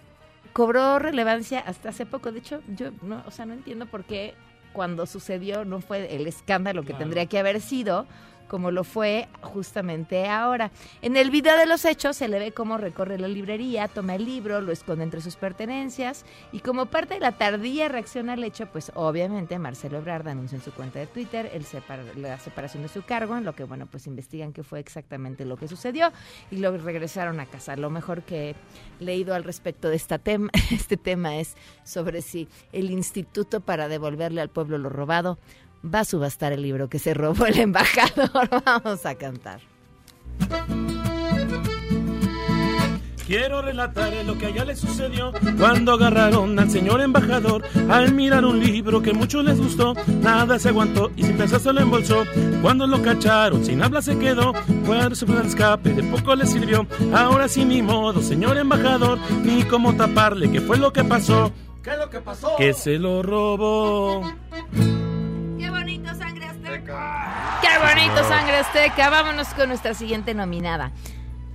cobró 0.53 0.99
relevancia 0.99 1.61
hasta 1.61 1.90
hace 1.90 2.07
poco. 2.07 2.33
De 2.33 2.38
hecho, 2.38 2.61
yo 2.69 2.90
no, 3.03 3.23
o 3.27 3.31
sea, 3.31 3.47
no 3.47 3.55
entiendo 3.55 3.87
por 3.87 4.05
qué 4.05 4.35
cuando 4.73 5.07
sucedió 5.07 5.64
no 5.64 5.81
fue 5.81 6.14
el 6.17 6.27
escándalo 6.27 6.83
que 6.83 6.88
Claro. 6.88 7.05
tendría 7.05 7.27
que 7.27 7.38
haber 7.38 7.61
sido 7.61 8.07
como 8.49 8.71
lo 8.71 8.85
fue 8.85 9.29
justamente 9.43 10.29
ahora. 10.29 10.71
En 11.03 11.17
el 11.17 11.31
video 11.31 11.57
de 11.57 11.67
los 11.67 11.85
hechos 11.85 12.17
se 12.17 12.29
le 12.29 12.39
ve 12.39 12.53
cómo 12.53 12.77
recorre 12.79 13.19
la 13.19 13.29
librería, 13.29 13.89
toma 13.89 14.15
el 14.15 14.25
libro, 14.25 14.61
lo 14.61 14.73
esconde 14.73 15.05
entre 15.05 15.21
sus 15.21 15.37
pertenencias 15.37 16.25
y 16.53 16.61
como 16.61 16.87
parte 16.87 17.15
de 17.15 17.21
la 17.21 17.33
tardía 17.33 17.89
reacción 17.89 18.31
al 18.31 18.45
hecho, 18.45 18.67
pues 18.67 18.93
obviamente 18.95 19.59
Marcelo 19.59 19.99
Ebrard 19.99 20.29
anunció 20.29 20.59
en 20.59 20.65
su 20.65 20.73
cuenta 20.73 20.99
de 20.99 21.07
Twitter 21.07 21.51
el 21.53 21.65
separ- 21.65 22.15
la 22.17 22.39
separación 22.39 22.83
de 22.83 22.89
su 22.89 23.03
cargo, 23.03 23.37
en 23.37 23.45
lo 23.45 23.55
que 23.55 23.65
bueno, 23.65 23.87
pues 23.87 24.07
investigan 24.07 24.53
qué 24.53 24.63
fue 24.63 24.81
exactamente 24.81 25.45
lo 25.45 25.57
que 25.57 25.69
sucedió 25.69 26.13
y 26.51 26.57
lo 26.59 26.77
regresaron 26.77 27.41
a 27.41 27.47
casa. 27.47 27.77
Lo 27.77 27.91
mejor 27.91 28.23
que 28.23 28.51
he 28.51 29.05
leído 29.05 29.35
al 29.35 29.45
respecto 29.45 29.89
de 29.89 29.97
esta 29.97 30.19
tema, 30.19 30.51
este 30.71 30.97
tema 30.97 31.37
es 31.37 31.57
sobre 31.85 32.23
si 32.23 32.49
el 32.73 32.91
instituto 32.91 33.61
para 33.61 33.89
devolverle 33.89 34.41
al 34.41 34.49
pueblo 34.49 34.79
lo 34.79 34.89
robado 34.89 35.39
va 35.85 36.01
a 36.01 36.05
subastar 36.05 36.53
el 36.53 36.62
libro 36.62 36.88
que 36.88 36.99
se 36.99 37.14
robó 37.14 37.47
el 37.47 37.59
embajador. 37.59 38.49
Vamos 38.64 39.05
a 39.07 39.14
cantar. 39.14 39.61
Quiero 43.27 43.62
relatar 43.62 44.12
lo 44.27 44.37
que 44.37 44.47
allá 44.47 44.66
le 44.66 44.77
sucedió 44.77 45.33
cuando 45.59 45.92
agarraron 45.92 46.59
al 46.59 46.70
señor 46.70 47.01
embajador 47.01 47.62
al 47.88 48.12
mirar 48.12 48.44
un 48.44 48.61
libro 48.61 49.01
que 49.01 49.14
mucho 49.14 49.42
les 49.42 49.59
gustó. 49.59 49.94
Nada 50.20 50.59
se 50.59 50.68
aguantó 50.68 51.11
y 51.16 51.23
sin 51.23 51.38
pensar 51.38 51.59
se 51.61 51.73
lo 51.73 51.81
embolsó. 51.81 52.25
Cuando 52.61 52.87
lo 52.87 53.01
cacharon, 53.01 53.64
sin 53.64 53.83
habla 53.83 54.03
se 54.03 54.18
quedó. 54.18 54.53
Cuando 54.87 55.14
se 55.14 55.25
fue 55.25 55.38
al 55.38 55.47
escape, 55.47 55.94
de 55.94 56.03
poco 56.03 56.35
le 56.37 56.47
sirvió. 56.47 56.87
Ahora 57.14 57.49
sí, 57.49 57.64
ni 57.64 57.81
modo, 57.81 58.20
señor 58.20 58.59
embajador, 58.59 59.18
ni 59.42 59.62
cómo 59.62 59.97
taparle 59.97 60.51
qué 60.51 60.61
fue 60.61 60.77
lo 60.77 60.92
que 60.92 61.03
pasó. 61.03 61.51
¿Qué 61.83 61.92
es 61.92 61.99
lo 61.99 62.11
que 62.11 62.20
pasó? 62.20 62.57
Que 62.57 62.75
se 62.75 62.99
lo 62.99 63.23
robó. 63.23 64.23
¡Qué 65.75 65.81
bonito 65.81 66.15
sangre 66.15 66.47
azteca! 66.47 67.59
¡Qué 67.61 67.69
bonito 67.79 68.29
sangre 68.29 68.57
azteca! 68.59 69.11
Vámonos 69.11 69.49
con 69.49 69.69
nuestra 69.69 69.93
siguiente 69.95 70.33
nominada. 70.33 70.93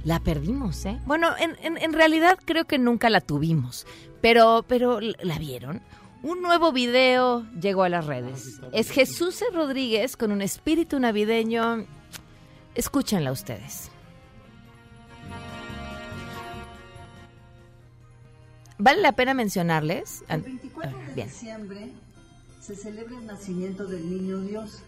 La 0.04 0.20
perdimos, 0.20 0.86
¿eh? 0.86 1.00
Bueno, 1.06 1.30
en, 1.40 1.56
en- 1.62 1.78
en 1.78 1.94
realidad 1.94 2.38
creo 2.46 2.66
que 2.66 2.78
nunca 2.78 3.10
la 3.10 3.22
tuvimos, 3.22 3.88
pero, 4.22 4.66
pero 4.68 5.00
¿la 5.02 5.38
vieron? 5.40 5.82
Un 6.22 6.42
nuevo 6.42 6.72
video 6.74 7.46
llegó 7.62 7.84
a 7.84 7.90
las 7.90 8.06
redes. 8.06 8.60
Es 8.74 8.92
Jesús 8.92 9.42
E. 9.42 9.46
Rodríguez 9.54 10.18
con 10.18 10.32
un 10.34 10.42
espíritu 10.42 11.00
navideño. 11.00 11.86
Escúchenla 12.76 13.32
ustedes. 13.32 13.90
Vale 18.78 19.02
la 19.02 19.12
pena 19.14 19.34
mencionarles. 19.34 20.24
El 20.30 20.42
24 20.42 20.98
de 20.98 21.14
Bien. 21.14 21.28
diciembre 21.28 21.92
se 22.70 22.76
celebra 22.76 23.18
el 23.18 23.26
nacimiento 23.26 23.88
del 23.88 24.08
niño 24.08 24.42
Dios, 24.42 24.84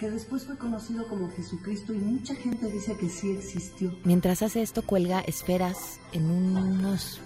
que 0.00 0.10
después 0.10 0.44
fue 0.46 0.56
conocido 0.56 1.06
como 1.06 1.30
Jesucristo 1.32 1.92
y 1.92 1.98
mucha 1.98 2.34
gente 2.34 2.70
dice 2.72 2.96
que 2.96 3.10
sí 3.10 3.30
existió. 3.30 3.94
Mientras 4.04 4.40
hace 4.40 4.62
esto, 4.62 4.80
cuelga 4.80 5.20
esferas 5.20 6.00
en 6.12 6.30
unos 6.30 7.20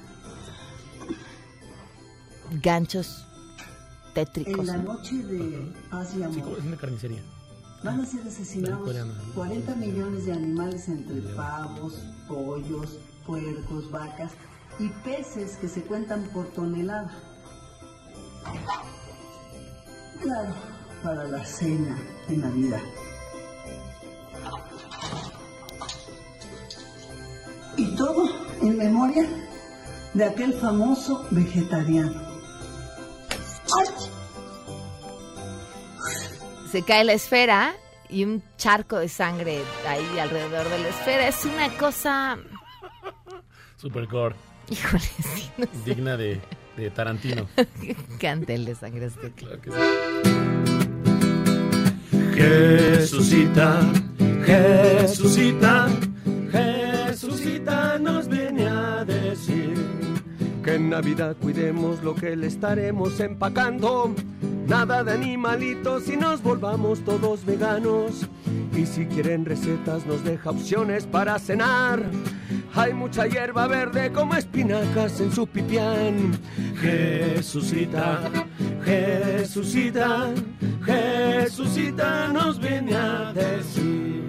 ganchos 2.61 3.25
En 4.09 4.14
tétricos. 4.14 4.66
la 4.66 4.79
noche 4.79 5.14
de 5.23 5.73
paz 5.92 6.09
y 6.18 6.25
amor 6.25 6.59
Es 6.59 6.64
una 6.64 6.77
carnicería. 6.77 7.23
van 7.85 8.01
a 8.01 8.05
ser 8.07 8.27
asesinados 8.27 8.85
Coreana. 8.85 9.14
40 9.37 9.77
millones 9.77 10.27
de 10.27 10.33
animales 10.33 10.88
entre 10.88 11.20
pavos, 11.37 11.94
pollos, 12.27 12.99
puercos, 13.25 13.88
vacas 13.92 14.33
y 14.81 14.88
peces 15.05 15.53
que 15.61 15.68
se 15.68 15.83
cuentan 15.83 16.29
por 16.35 16.49
tonelada. 16.49 17.12
Claro, 20.20 20.54
para 21.02 21.24
la 21.24 21.44
cena 21.44 21.98
de 22.28 22.37
Navidad. 22.37 22.80
Y 27.76 27.96
todo 27.96 28.28
en 28.61 28.76
memoria 28.76 29.26
de 30.12 30.24
aquel 30.24 30.52
famoso 30.54 31.26
vegetariano. 31.30 32.20
Se 36.70 36.83
cae 36.83 37.04
la 37.04 37.14
esfera 37.14 37.74
y 38.09 38.24
un 38.24 38.42
charco 38.59 38.98
de 38.98 39.09
sangre 39.09 39.62
ahí 39.88 40.18
alrededor 40.18 40.68
de 40.68 40.78
la 40.80 40.88
esfera. 40.88 41.28
Es 41.28 41.44
una 41.44 41.68
cosa. 41.78 42.38
Supercore. 43.76 44.37
Híjole, 44.68 45.02
sí, 45.02 45.50
no 45.56 45.64
sé. 45.64 45.70
Digna 45.85 46.16
de, 46.16 46.40
de 46.76 46.90
Tarantino. 46.90 47.48
Cantel 48.20 48.64
de 48.64 48.74
sangre 48.74 49.06
azteca. 49.06 49.46
Jesucita, 52.35 53.80
Jesucita, 54.46 55.88
Jesucita 56.50 57.98
nos 57.98 58.28
viene 58.28 58.66
a 58.66 59.04
decir 59.04 59.74
Que 60.64 60.76
en 60.76 60.88
Navidad 60.88 61.37
cuidemos 61.38 62.02
lo 62.02 62.14
que 62.14 62.35
le 62.37 62.46
estaremos 62.46 63.20
empacando. 63.20 64.14
Nada 64.66 65.04
de 65.04 65.12
animalitos 65.12 66.09
y 66.09 66.16
nos 66.16 66.42
volvamos 66.42 67.04
todos 67.04 67.44
veganos. 67.44 68.26
Y 68.76 68.87
si 68.87 69.04
quieren 69.06 69.44
recetas 69.44 70.06
nos 70.06 70.24
deja 70.24 70.50
opciones 70.50 71.06
para 71.06 71.38
cenar. 71.38 72.02
Hay 72.74 72.94
mucha 72.94 73.26
hierba 73.26 73.66
verde 73.66 74.12
como 74.12 74.35
espinacas 74.35 75.20
en 75.20 75.33
su 75.33 75.46
pipián. 75.46 76.38
Jesucita, 76.80 78.30
Jesucita, 78.85 80.28
Jesucita 80.85 82.28
nos 82.28 82.61
viene 82.61 82.94
a 82.94 83.33
decir. 83.33 84.22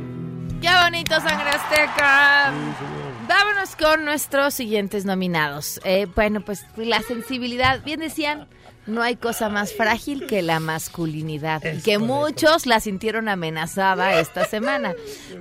¡Qué 0.59 0.69
bonito, 0.83 1.15
sangre 1.15 1.49
azteca! 1.49 2.51
Vámonos 3.27 3.75
con 3.75 4.05
nuestros 4.05 4.53
siguientes 4.53 5.05
nominados. 5.05 5.79
Eh, 5.83 6.07
bueno, 6.15 6.41
pues 6.41 6.65
la 6.75 7.01
sensibilidad, 7.01 7.83
bien 7.83 7.99
decían, 7.99 8.47
no 8.87 9.01
hay 9.01 9.15
cosa 9.15 9.49
más 9.49 9.73
frágil 9.73 10.25
que 10.27 10.41
la 10.41 10.59
masculinidad. 10.59 11.61
y 11.63 11.81
que 11.81 11.97
muchos 11.99 12.65
la 12.65 12.79
sintieron 12.79 13.29
amenazada 13.29 14.19
esta 14.19 14.45
semana. 14.45 14.93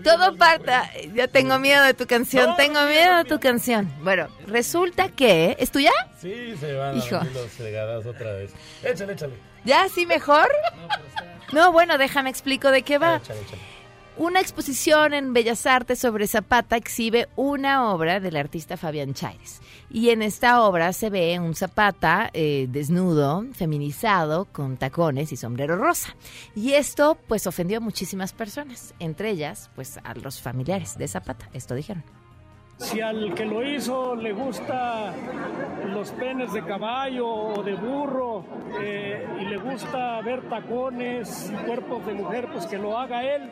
Todo 0.05 0.37
parta. 0.37 0.91
Ya 1.15 1.27
tengo 1.29 1.59
miedo 1.59 1.83
de 1.85 1.95
tu 1.95 2.07
canción, 2.07 2.55
tengo 2.57 2.83
miedo 2.85 3.19
de 3.19 3.25
tu 3.25 3.41
canción. 3.41 3.93
Bueno, 4.03 4.29
resulta 4.47 5.09
que. 5.09 5.57
¿Es 5.59 5.71
tuya? 5.71 5.93
Sí, 6.21 6.55
se 6.61 6.75
van 6.75 6.97
Hijo. 6.99 7.17
a 7.17 7.25
los 7.25 7.51
fregadas 7.51 8.07
otra 8.07 8.33
vez. 8.33 8.53
Échale, 8.83 9.15
échale. 9.15 9.35
¿Ya 9.65 9.89
sí 9.89 10.07
mejor? 10.07 10.49
No, 11.53 11.73
bueno, 11.73 11.99
déjame 11.99 12.31
explico 12.31 12.71
de 12.71 12.83
qué 12.83 12.99
va. 12.99 13.17
Échale, 13.17 13.41
échale. 13.41 13.63
Una 14.17 14.41
exposición 14.41 15.15
en 15.15 15.33
Bellas 15.33 15.65
Artes 15.67 15.99
sobre 15.99 16.27
Zapata 16.27 16.77
exhibe 16.77 17.29
una 17.37 17.91
obra 17.91 18.21
del 18.21 18.37
artista 18.37 18.77
Fabián 18.77 19.15
Chaires. 19.15 19.61
Y 19.89 20.11
en 20.11 20.21
esta 20.21 20.63
obra 20.63 20.93
se 20.93 21.11
ve 21.11 21.39
un 21.39 21.55
Zapata 21.55 22.29
eh, 22.35 22.67
desnudo, 22.69 23.47
feminizado, 23.53 24.47
con 24.47 24.77
tacones 24.77 25.33
y 25.33 25.37
sombrero 25.37 25.77
rosa. 25.77 26.17
Y 26.55 26.73
esto 26.73 27.17
pues 27.29 27.47
ofendió 27.47 27.79
a 27.79 27.81
muchísimas 27.81 28.33
personas, 28.33 28.95
entre 28.99 29.31
ellas 29.31 29.71
pues 29.75 29.99
a 30.03 30.15
los 30.15 30.41
familiares 30.41 30.99
de 30.99 31.09
Zapata. 31.09 31.49
Esto 31.55 31.75
dijeron. 31.75 32.05
Si 32.81 32.99
al 33.01 33.35
que 33.35 33.45
lo 33.45 33.63
hizo 33.63 34.17
le 34.17 34.33
gusta 34.33 35.13
los 35.93 36.11
penes 36.13 36.53
de 36.55 36.65
caballo 36.65 37.29
o 37.29 37.63
de 37.63 37.75
burro 37.75 38.45
eh, 38.81 39.27
y 39.39 39.45
le 39.45 39.59
gusta 39.59 40.21
ver 40.23 40.49
tacones 40.49 41.53
y 41.53 41.67
cuerpos 41.67 42.07
de 42.07 42.15
mujer, 42.15 42.49
pues 42.51 42.67
que 42.67 42.79
lo 42.79 42.99
haga 42.99 43.23
él 43.23 43.51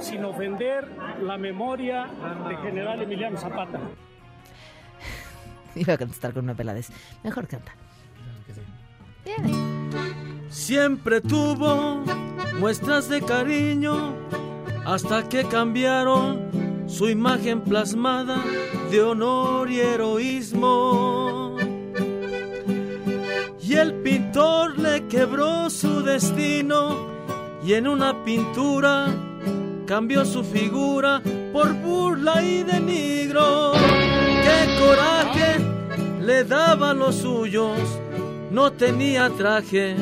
sin 0.00 0.24
ofender 0.24 0.88
la 1.20 1.36
memoria 1.36 2.08
de 2.48 2.56
general 2.56 3.02
Emiliano 3.02 3.36
Zapata. 3.36 3.78
Iba 5.74 5.92
a 5.92 5.98
contestar 5.98 6.32
con 6.32 6.44
una 6.44 6.54
peladez. 6.54 6.88
Mejor 7.22 7.46
canta. 7.46 7.72
Siempre 10.48 11.20
tuvo 11.20 12.02
muestras 12.58 13.10
de 13.10 13.20
cariño 13.20 14.16
hasta 14.86 15.28
que 15.28 15.44
cambiaron 15.44 16.51
su 16.92 17.08
imagen 17.08 17.62
plasmada 17.62 18.38
de 18.90 19.02
honor 19.02 19.70
y 19.70 19.80
heroísmo. 19.80 21.56
Y 23.62 23.74
el 23.74 23.94
pintor 24.02 24.78
le 24.78 25.06
quebró 25.08 25.70
su 25.70 26.02
destino 26.02 27.08
y 27.64 27.72
en 27.72 27.88
una 27.88 28.22
pintura 28.24 29.06
cambió 29.86 30.26
su 30.26 30.44
figura 30.44 31.22
por 31.52 31.72
burla 31.72 32.42
y 32.42 32.62
denigro. 32.62 33.72
¡Qué 33.72 34.78
coraje 34.78 35.56
le 36.20 36.44
daba 36.44 36.92
los 36.92 37.16
suyos! 37.16 37.78
No 38.50 38.70
tenía 38.72 39.30
traje, 39.30 39.96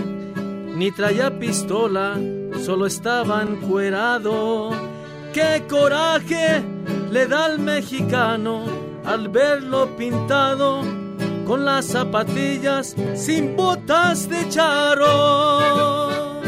ni 0.74 0.90
traía 0.90 1.38
pistola, 1.38 2.18
solo 2.64 2.86
estaba 2.86 3.42
encuerado. 3.42 4.70
¡Qué 5.32 5.62
coraje 5.68 6.79
le 7.10 7.26
da 7.26 7.46
al 7.46 7.58
mexicano 7.58 8.64
al 9.04 9.28
verlo 9.28 9.96
pintado 9.96 10.82
con 11.46 11.64
las 11.64 11.86
zapatillas 11.86 12.94
sin 13.14 13.56
botas 13.56 14.28
de 14.28 14.48
charro! 14.48 15.08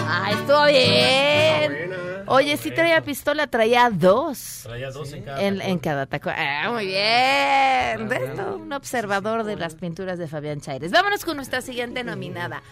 ¡Ah, 0.06 0.30
estuvo 0.30 0.64
bien! 0.66 1.92
Oye, 2.26 2.56
sí 2.56 2.70
traía 2.70 3.02
pistola, 3.02 3.46
traía 3.46 3.90
dos. 3.92 4.60
Traía 4.62 4.90
dos 4.90 5.12
en 5.12 5.22
cada. 5.22 5.42
En, 5.42 5.60
en 5.60 5.78
cada 5.78 6.06
taco. 6.06 6.30
Ah, 6.34 6.70
muy 6.72 6.86
bien. 6.86 8.08
¿Ves? 8.08 8.34
Todo 8.36 8.56
Un 8.56 8.72
observador 8.72 9.44
de 9.44 9.56
las 9.56 9.74
pinturas 9.74 10.18
de 10.18 10.28
Fabián 10.28 10.60
Chaires. 10.60 10.92
Vámonos 10.92 11.24
con 11.24 11.36
nuestra 11.36 11.60
siguiente 11.60 12.04
nominada. 12.04 12.62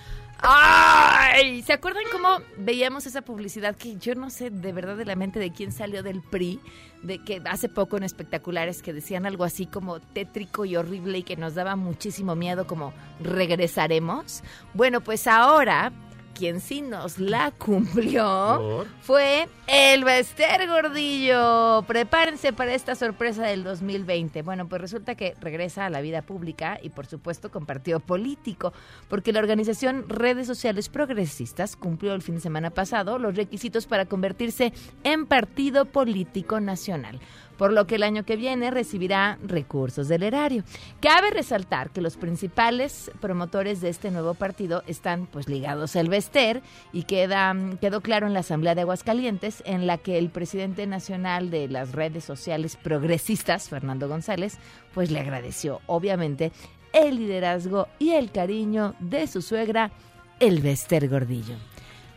¡Ay! 0.43 1.63
¿Se 1.63 1.73
acuerdan 1.73 2.05
cómo 2.11 2.39
veíamos 2.57 3.07
esa 3.07 3.23
publicidad 3.23 3.77
que 3.77 3.97
yo 3.97 4.15
no 4.15 4.31
sé 4.31 4.51
de 4.51 4.73
verdad 4.73 4.97
de 4.97 5.05
la 5.05 5.17
mente 5.17 5.39
de 5.39 5.53
quién 5.53 5.71
salió 5.71 6.03
del 6.03 6.23
PRI? 6.23 6.61
De 7.03 7.19
que 7.19 7.43
hace 7.45 7.69
poco 7.69 7.97
en 7.97 8.05
espectaculares 8.05 8.83
que 8.83 8.93
decían 8.93 9.27
algo 9.27 9.45
así 9.45 9.67
como 9.67 10.01
tétrico 10.01 10.65
y 10.65 10.77
horrible 10.77 11.19
y 11.19 11.23
que 11.23 11.37
nos 11.37 11.55
daba 11.55 11.77
muchísimo 11.77 12.37
miedo 12.37 12.67
como 12.67 12.95
regresaremos. 13.21 14.43
Bueno, 14.73 15.03
pues 15.03 15.27
ahora 15.27 15.93
quien 16.41 16.61
sí 16.61 16.81
nos 16.81 17.19
la 17.19 17.51
cumplió 17.51 18.87
fue 19.03 19.47
el 19.67 20.05
Bester 20.05 20.67
Gordillo. 20.67 21.85
Prepárense 21.87 22.55
para 22.55 22.73
esta 22.73 22.95
sorpresa 22.95 23.43
del 23.43 23.63
2020. 23.63 24.41
Bueno, 24.41 24.67
pues 24.67 24.81
resulta 24.81 25.17
que 25.17 25.35
regresa 25.39 25.85
a 25.85 25.91
la 25.91 26.01
vida 26.01 26.23
pública 26.23 26.79
y 26.83 26.89
por 26.89 27.05
supuesto 27.05 27.51
con 27.51 27.67
partido 27.67 28.01
político, 28.01 28.73
porque 29.11 29.35
la 29.35 29.41
organización 29.41 30.09
Redes 30.09 30.47
Sociales 30.47 30.89
Progresistas 30.89 31.77
cumplió 31.77 32.15
el 32.15 32.23
fin 32.23 32.37
de 32.37 32.41
semana 32.41 32.71
pasado 32.71 33.19
los 33.19 33.37
requisitos 33.37 33.85
para 33.85 34.07
convertirse 34.07 34.73
en 35.05 35.27
partido 35.27 35.85
político 35.85 36.59
nacional 36.59 37.21
por 37.61 37.75
lo 37.75 37.87
que 37.87 37.97
el 37.97 38.05
año 38.05 38.25
que 38.25 38.37
viene 38.37 38.71
recibirá 38.71 39.39
recursos 39.43 40.09
del 40.09 40.23
erario. 40.23 40.65
Cabe 41.01 41.29
resaltar 41.29 41.91
que 41.91 42.01
los 42.01 42.17
principales 42.17 43.11
promotores 43.21 43.83
de 43.83 43.91
este 43.91 44.11
nuevo 44.11 44.33
partido 44.33 44.83
están 44.87 45.27
pues 45.27 45.47
ligados 45.47 45.95
al 45.95 46.09
Bester 46.09 46.63
y 46.91 47.03
queda, 47.03 47.55
quedó 47.79 48.01
claro 48.01 48.27
en 48.27 48.33
la 48.33 48.41
Asamblea 48.41 48.75
de 48.75 48.81
Aguascalientes 48.81 49.63
en 49.67 49.87
la 49.87 49.99
que 49.99 50.17
el 50.17 50.31
presidente 50.31 50.87
nacional 50.87 51.51
de 51.51 51.69
las 51.69 51.93
redes 51.93 52.25
sociales 52.25 52.79
progresistas, 52.83 53.69
Fernando 53.69 54.09
González, 54.09 54.57
pues 54.95 55.11
le 55.11 55.21
agradeció 55.21 55.83
obviamente 55.85 56.53
el 56.95 57.17
liderazgo 57.17 57.89
y 57.99 58.13
el 58.13 58.31
cariño 58.31 58.95
de 59.01 59.27
su 59.27 59.43
suegra, 59.43 59.91
el 60.39 60.63
Bester 60.63 61.11
Gordillo. 61.11 61.57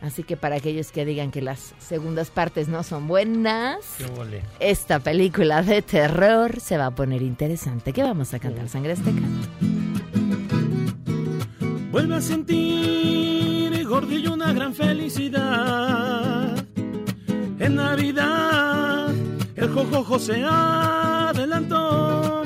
Así 0.04 0.22
que 0.22 0.36
para 0.36 0.56
aquellos 0.56 0.92
que 0.92 1.06
digan 1.06 1.30
que 1.30 1.40
las 1.40 1.74
segundas 1.78 2.28
partes 2.30 2.68
no 2.68 2.82
son 2.82 3.08
buenas, 3.08 3.78
esta 4.60 4.98
película 4.98 5.62
de 5.62 5.80
terror 5.80 6.60
se 6.60 6.76
va 6.76 6.86
a 6.86 6.90
poner 6.90 7.22
interesante. 7.22 7.94
¿Qué 7.94 8.02
vamos 8.02 8.34
a 8.34 8.38
cantar, 8.38 8.68
Sangre 8.68 8.92
Azteca? 8.92 9.22
Vuelve 11.90 12.16
a 12.16 12.20
sentir, 12.20 13.86
gordillo, 13.86 14.34
una 14.34 14.52
gran 14.52 14.74
felicidad. 14.74 16.54
En 17.58 17.74
Navidad, 17.74 19.08
el 19.56 19.70
jojojo 19.70 20.18
se 20.18 20.44
adelantó. 20.44 22.42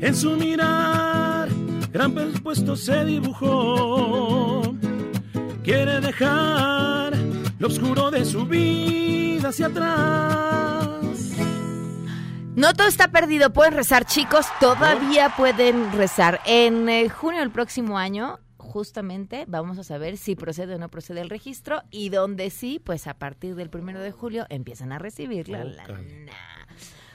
En 0.00 0.16
su 0.16 0.30
mirar, 0.30 1.50
gran 1.92 2.14
puesto 2.42 2.74
se 2.74 3.04
dibujó. 3.04 4.69
Quiere 5.70 6.00
dejar 6.00 7.16
lo 7.60 7.68
oscuro 7.68 8.10
de 8.10 8.24
su 8.24 8.44
vida 8.44 9.50
hacia 9.50 9.66
atrás. 9.66 10.88
No 12.56 12.74
todo 12.74 12.88
está 12.88 13.12
perdido, 13.12 13.52
pueden 13.52 13.74
rezar 13.74 14.04
chicos, 14.04 14.46
todavía 14.58 15.32
pueden 15.36 15.92
rezar. 15.92 16.40
En 16.44 16.88
eh, 16.88 17.08
junio 17.08 17.38
del 17.38 17.52
próximo 17.52 17.98
año, 17.98 18.40
justamente, 18.56 19.44
vamos 19.46 19.78
a 19.78 19.84
saber 19.84 20.16
si 20.16 20.34
procede 20.34 20.74
o 20.74 20.78
no 20.78 20.88
procede 20.88 21.20
el 21.20 21.30
registro 21.30 21.84
y 21.92 22.08
donde 22.08 22.50
sí, 22.50 22.80
pues 22.84 23.06
a 23.06 23.14
partir 23.14 23.54
del 23.54 23.70
primero 23.70 24.00
de 24.00 24.10
julio 24.10 24.46
empiezan 24.48 24.90
a 24.90 24.98
recibir 24.98 25.48
la 25.48 25.62
lana. 25.62 26.59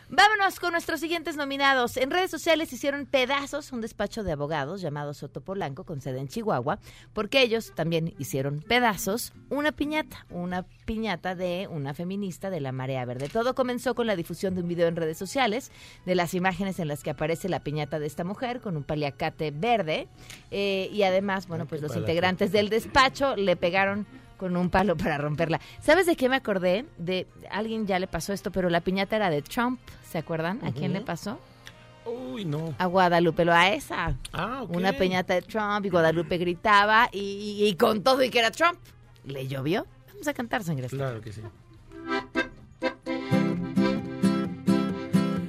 Vámonos 0.09 0.59
con 0.59 0.71
nuestros 0.71 0.99
siguientes 0.99 1.35
nominados. 1.35 1.97
En 1.97 2.11
redes 2.11 2.29
sociales 2.29 2.71
hicieron 2.71 3.07
pedazos 3.07 3.71
un 3.71 3.81
despacho 3.81 4.23
de 4.23 4.33
abogados 4.33 4.79
llamado 4.79 5.15
Soto 5.15 5.41
Polanco 5.41 5.83
con 5.83 5.99
sede 5.99 6.19
en 6.19 6.27
Chihuahua, 6.27 6.77
porque 7.13 7.41
ellos 7.41 7.73
también 7.73 8.13
hicieron 8.19 8.61
pedazos 8.61 9.33
una 9.49 9.71
piñata, 9.71 10.27
una 10.29 10.63
piñata 10.85 11.33
de 11.33 11.67
una 11.71 11.95
feminista 11.95 12.51
de 12.51 12.61
la 12.61 12.71
Marea 12.71 13.03
Verde. 13.05 13.29
Todo 13.29 13.55
comenzó 13.55 13.95
con 13.95 14.05
la 14.05 14.15
difusión 14.15 14.53
de 14.53 14.61
un 14.61 14.67
video 14.67 14.87
en 14.87 14.95
redes 14.95 15.17
sociales 15.17 15.71
de 16.05 16.13
las 16.13 16.35
imágenes 16.35 16.79
en 16.79 16.87
las 16.87 17.01
que 17.01 17.09
aparece 17.09 17.49
la 17.49 17.61
piñata 17.61 17.97
de 17.97 18.05
esta 18.05 18.23
mujer 18.23 18.61
con 18.61 18.77
un 18.77 18.83
paliacate 18.83 19.49
verde 19.49 20.07
eh, 20.51 20.87
y 20.93 21.01
además, 21.01 21.47
bueno, 21.47 21.65
pues 21.65 21.81
los 21.81 21.95
integrantes 21.95 22.51
del 22.51 22.69
despacho 22.69 23.35
le 23.35 23.55
pegaron 23.55 24.05
con 24.37 24.55
un 24.57 24.69
palo 24.69 24.95
para 24.97 25.17
romperla. 25.17 25.59
¿Sabes 25.81 26.05
de 26.05 26.15
qué 26.15 26.29
me 26.29 26.35
acordé? 26.35 26.85
De 26.97 27.27
alguien 27.51 27.87
ya 27.87 27.99
le 27.99 28.07
pasó 28.07 28.33
esto, 28.33 28.51
pero 28.51 28.69
la 28.69 28.81
piñata 28.81 29.15
era 29.15 29.29
de 29.29 29.41
Trump, 29.41 29.79
¿se 30.09 30.17
acuerdan? 30.17 30.59
¿A 30.65 30.71
quién 30.71 30.93
le 30.93 31.01
pasó? 31.01 31.39
Uy, 32.05 32.45
no. 32.45 32.75
A 32.77 32.85
Guadalupe, 32.85 33.45
lo 33.45 33.53
a 33.53 33.69
esa. 33.73 34.15
Ah, 34.31 34.61
ok. 34.63 34.75
Una 34.75 34.93
piñata 34.93 35.33
de 35.33 35.41
Trump 35.41 35.85
y 35.85 35.89
Guadalupe 35.89 36.37
gritaba 36.37 37.09
y, 37.11 37.19
y- 37.19 37.65
y 37.67 37.75
con 37.75 38.03
todo 38.03 38.21
y 38.23 38.29
que 38.29 38.39
era 38.39 38.51
Trump. 38.51 38.77
¿Le 39.25 39.47
llovió? 39.47 39.87
Vamos 40.09 40.27
a 40.27 40.33
cantar, 40.35 40.63
sangre. 40.63 40.87
Claro 40.87 41.19
que 41.21 41.33
sí. 41.33 41.41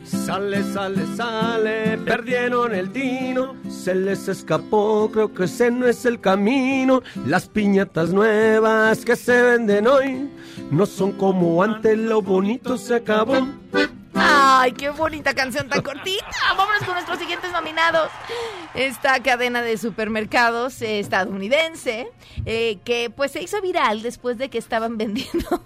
Sale, 0.04 0.62
sale, 0.62 1.06
sale, 1.16 1.98
perdieron 1.98 2.74
el 2.74 2.90
tino, 2.90 3.55
se 3.86 3.94
les 3.94 4.26
escapó, 4.26 5.08
creo 5.12 5.32
que 5.32 5.44
ese 5.44 5.70
no 5.70 5.86
es 5.86 6.04
el 6.06 6.20
camino. 6.20 7.02
Las 7.24 7.48
piñatas 7.48 8.12
nuevas 8.12 9.04
que 9.04 9.14
se 9.14 9.40
venden 9.40 9.86
hoy 9.86 10.28
no 10.72 10.86
son 10.86 11.12
como 11.12 11.62
antes, 11.62 11.96
lo 11.96 12.20
bonito 12.20 12.78
se 12.78 12.96
acabó. 12.96 13.46
Ay, 14.12 14.72
qué 14.72 14.90
bonita 14.90 15.34
canción 15.34 15.68
tan 15.68 15.82
cortita. 15.82 16.26
Vámonos 16.56 16.82
con 16.82 16.94
nuestros 16.94 17.16
siguientes 17.20 17.52
nominados. 17.52 18.10
Esta 18.74 19.22
cadena 19.22 19.62
de 19.62 19.78
supermercados 19.78 20.82
eh, 20.82 20.98
estadounidense 20.98 22.08
eh, 22.44 22.78
que 22.84 23.08
pues 23.14 23.30
se 23.30 23.40
hizo 23.40 23.62
viral 23.62 24.02
después 24.02 24.36
de 24.36 24.50
que 24.50 24.58
estaban 24.58 24.98
vendiendo 24.98 25.62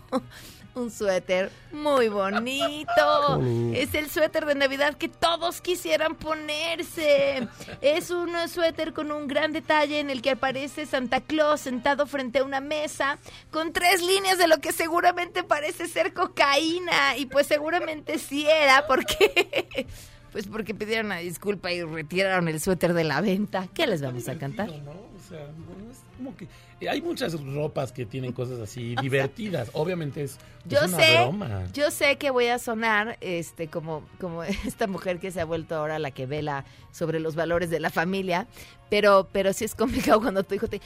un 0.74 0.90
suéter 0.90 1.50
muy 1.72 2.08
bonito. 2.08 2.88
bonito. 3.28 3.74
Es 3.80 3.94
el 3.94 4.10
suéter 4.10 4.46
de 4.46 4.54
Navidad 4.54 4.96
que 4.96 5.08
todos 5.08 5.60
quisieran 5.60 6.14
ponerse. 6.14 7.48
Es 7.80 8.10
un 8.10 8.30
suéter 8.48 8.92
con 8.92 9.12
un 9.12 9.26
gran 9.26 9.52
detalle 9.52 10.00
en 10.00 10.10
el 10.10 10.22
que 10.22 10.30
aparece 10.30 10.86
Santa 10.86 11.20
Claus 11.20 11.60
sentado 11.60 12.06
frente 12.06 12.40
a 12.40 12.44
una 12.44 12.60
mesa 12.60 13.18
con 13.50 13.72
tres 13.72 14.02
líneas 14.02 14.38
de 14.38 14.48
lo 14.48 14.58
que 14.58 14.72
seguramente 14.72 15.42
parece 15.42 15.88
ser 15.88 16.12
cocaína. 16.12 17.16
Y 17.16 17.26
pues 17.26 17.46
seguramente 17.46 18.18
sí 18.18 18.46
era 18.48 18.86
porque... 18.86 19.86
Pues 20.32 20.46
porque 20.46 20.74
pidieron 20.74 21.06
una 21.06 21.16
disculpa 21.16 21.72
y 21.72 21.82
retiraron 21.82 22.46
el 22.46 22.60
suéter 22.60 22.94
de 22.94 23.02
la 23.02 23.20
venta. 23.20 23.66
¿Qué 23.74 23.88
les 23.88 24.00
vamos 24.00 24.28
a 24.28 24.38
cantar? 24.38 24.68
¿no? 24.68 24.92
O 24.92 25.28
sea, 25.28 25.40
no 25.40 25.90
es 25.90 25.98
como 26.20 26.36
que 26.36 26.46
eh, 26.80 26.88
hay 26.88 27.00
muchas 27.02 27.32
ropas 27.42 27.92
que 27.92 28.04
tienen 28.06 28.32
cosas 28.32 28.60
así 28.60 28.94
divertidas. 29.02 29.70
Obviamente 29.72 30.22
es, 30.22 30.32
es 30.32 30.38
Yo 30.66 30.78
una 30.84 30.98
sé, 30.98 31.14
broma. 31.16 31.64
yo 31.72 31.90
sé 31.90 32.16
que 32.16 32.30
voy 32.30 32.46
a 32.48 32.58
sonar 32.58 33.16
este 33.20 33.68
como 33.68 34.06
como 34.20 34.42
esta 34.66 34.86
mujer 34.86 35.18
que 35.18 35.30
se 35.30 35.40
ha 35.40 35.44
vuelto 35.44 35.74
ahora 35.76 35.98
la 35.98 36.10
que 36.10 36.26
vela 36.26 36.64
sobre 36.92 37.20
los 37.20 37.34
valores 37.34 37.70
de 37.70 37.80
la 37.80 37.90
familia, 37.90 38.46
pero 38.90 39.28
pero 39.32 39.52
sí 39.52 39.64
es 39.64 39.74
complicado 39.74 40.20
cuando 40.22 40.42
tu 40.44 40.54
hijo 40.54 40.68
te 40.68 40.80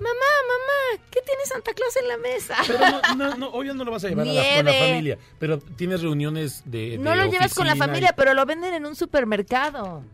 Mamá, 0.00 0.10
mamá, 0.14 1.02
¿qué 1.10 1.18
tiene 1.22 1.40
Santa 1.44 1.72
Claus 1.74 1.96
en 1.96 2.06
la 2.06 2.16
mesa? 2.18 2.54
Pero 2.68 2.78
no, 2.78 3.14
no, 3.16 3.36
no, 3.36 3.48
obvio 3.48 3.74
no 3.74 3.82
lo 3.84 3.90
vas 3.90 4.04
a 4.04 4.08
llevar 4.08 4.28
a 4.28 4.32
la, 4.32 4.42
con 4.54 4.64
la 4.66 4.72
familia, 4.72 5.18
pero 5.40 5.58
tienes 5.58 6.02
reuniones 6.02 6.62
de, 6.66 6.98
no 6.98 7.16
lo 7.16 7.26
llevas 7.28 7.52
con 7.52 7.66
la 7.66 7.74
familia, 7.74 8.10
y- 8.12 8.16
pero 8.16 8.32
lo 8.32 8.46
venden 8.46 8.74
en 8.74 8.86
un 8.86 8.94
supermercado. 8.94 10.04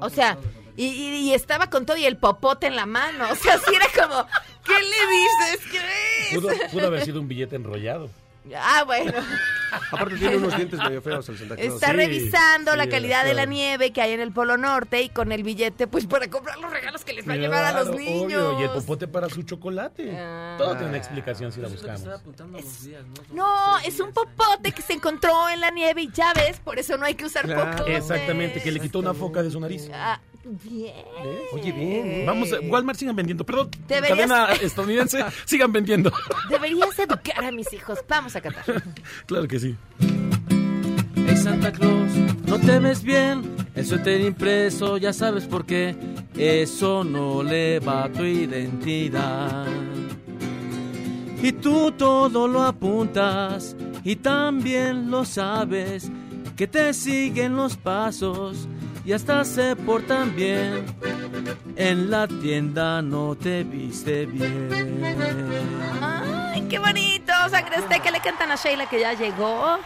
O 0.00 0.08
sea, 0.10 0.38
y, 0.76 0.86
y- 0.86 1.16
y 1.28 1.34
estaba 1.34 1.68
con 1.68 1.84
todo 1.86 1.96
y 1.96 2.04
el 2.06 2.16
popote 2.16 2.66
en 2.66 2.76
la 2.76 2.86
mano. 2.86 3.30
O 3.30 3.34
sea, 3.34 3.58
sí 3.58 3.74
era 3.74 3.86
como, 4.06 4.26
¿qué 4.64 4.72
le 4.72 5.06
dices? 5.56 5.70
¿Qué 5.70 6.34
Pudo, 6.36 6.50
es? 6.50 6.72
pudo 6.72 6.86
haber 6.86 7.04
sido 7.04 7.20
un 7.20 7.28
billete 7.28 7.56
enrollado. 7.56 8.10
Ah, 8.54 8.84
bueno. 8.84 9.12
Aparte 9.92 10.16
tiene 10.16 10.36
unos 10.36 10.56
dientes 10.56 10.80
medio 10.80 11.02
feos 11.02 11.28
el 11.28 11.38
Santa 11.38 11.56
Claus. 11.56 11.74
Está 11.74 11.92
revisando 11.92 12.72
sí, 12.72 12.78
la 12.78 12.88
calidad 12.88 13.24
de 13.24 13.34
la 13.34 13.44
nieve 13.44 13.92
que 13.92 14.00
hay 14.00 14.12
en 14.12 14.20
el 14.20 14.32
Polo 14.32 14.56
Norte 14.56 15.02
y 15.02 15.08
con 15.10 15.30
el 15.30 15.42
billete, 15.42 15.86
pues 15.86 16.06
para 16.06 16.28
comprar 16.28 16.58
los 16.58 16.70
regalos 16.70 17.04
que 17.04 17.12
les 17.12 17.28
va 17.28 17.34
a 17.34 17.36
llevar 17.36 17.64
a 17.64 17.84
los 17.84 17.94
niños. 17.96 18.42
obvio, 18.42 18.60
y 18.60 18.64
el 18.64 18.70
popote 18.70 19.06
para 19.06 19.28
su 19.28 19.42
chocolate. 19.42 20.16
Ah. 20.16 20.56
Todo 20.58 20.72
tiene 20.72 20.88
una 20.88 20.98
explicación 20.98 21.52
si 21.52 21.60
la 21.60 21.68
es 21.68 21.74
buscamos. 21.74 22.02
No, 23.32 23.78
es 23.80 24.00
un 24.00 24.12
popote 24.12 24.72
que 24.72 24.82
se 24.82 24.94
encontró 24.94 25.48
en 25.48 25.60
la 25.60 25.70
nieve 25.70 26.02
y 26.02 26.10
ya 26.10 26.32
ves, 26.34 26.58
por 26.60 26.78
eso 26.78 26.96
no 26.96 27.04
hay 27.06 27.14
que 27.14 27.26
usar 27.26 27.44
Claro, 27.44 27.70
popote. 27.70 27.96
Exactamente, 27.96 28.62
que 28.62 28.72
le 28.72 28.80
quitó 28.80 28.98
una 28.98 29.14
foca 29.14 29.42
de 29.42 29.50
su 29.50 29.60
nariz. 29.60 29.88
Ah, 29.92 30.20
bien. 30.44 30.94
Oye, 31.52 31.72
bien. 31.72 32.26
Vamos, 32.26 32.52
a- 32.52 32.60
Walmart 32.60 32.98
sigan 32.98 33.14
vendiendo. 33.16 33.44
Perdón, 33.44 33.70
Deberías- 33.88 34.08
cadena 34.28 34.52
estadounidense, 34.54 35.24
sigan 35.44 35.72
vendiendo. 35.72 36.12
Deberías 36.48 36.98
educar 36.98 37.44
a 37.44 37.50
mis 37.52 37.72
hijos. 37.72 37.98
Vamos 38.08 38.34
a 38.36 38.40
cantar. 38.40 38.64
claro 39.26 39.46
que 39.48 39.58
sí. 39.60 39.76
Hey 41.26 41.36
Santa 41.36 41.70
Claus, 41.70 42.10
no 42.46 42.58
te 42.58 42.78
ves 42.80 43.02
bien, 43.04 43.42
el 43.76 43.86
suéter 43.86 44.20
impreso, 44.20 44.96
ya 44.96 45.12
sabes 45.12 45.44
por 45.46 45.64
qué, 45.64 45.94
eso 46.36 47.04
no 47.04 47.42
le 47.44 47.78
va 47.78 48.04
a 48.04 48.08
tu 48.12 48.24
identidad. 48.24 49.66
Y 51.42 51.52
tú 51.52 51.92
todo 51.92 52.48
lo 52.48 52.62
apuntas 52.62 53.76
y 54.04 54.16
también 54.16 55.10
lo 55.10 55.24
sabes, 55.24 56.10
que 56.56 56.66
te 56.66 56.92
siguen 56.94 57.56
los 57.56 57.76
pasos 57.76 58.66
y 59.04 59.12
hasta 59.12 59.44
se 59.44 59.76
portan 59.76 60.34
bien. 60.34 60.86
En 61.76 62.10
la 62.10 62.26
tienda 62.28 63.02
no 63.02 63.34
te 63.34 63.64
viste 63.64 64.26
bien. 64.26 65.02
Ay, 66.02 66.62
qué 66.68 66.78
bonito. 66.78 67.32
Sangre 67.50 67.76
Azteca 67.76 68.10
le 68.10 68.20
cantan 68.20 68.50
a 68.52 68.56
Sheila 68.56 68.88
que 68.88 69.00
ya 69.00 69.14
llegó. 69.14 69.78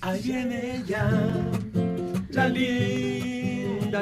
Ahí 0.00 0.20
viene 0.22 0.82
ya 0.86 1.10
la 2.30 2.48
linda 2.48 3.45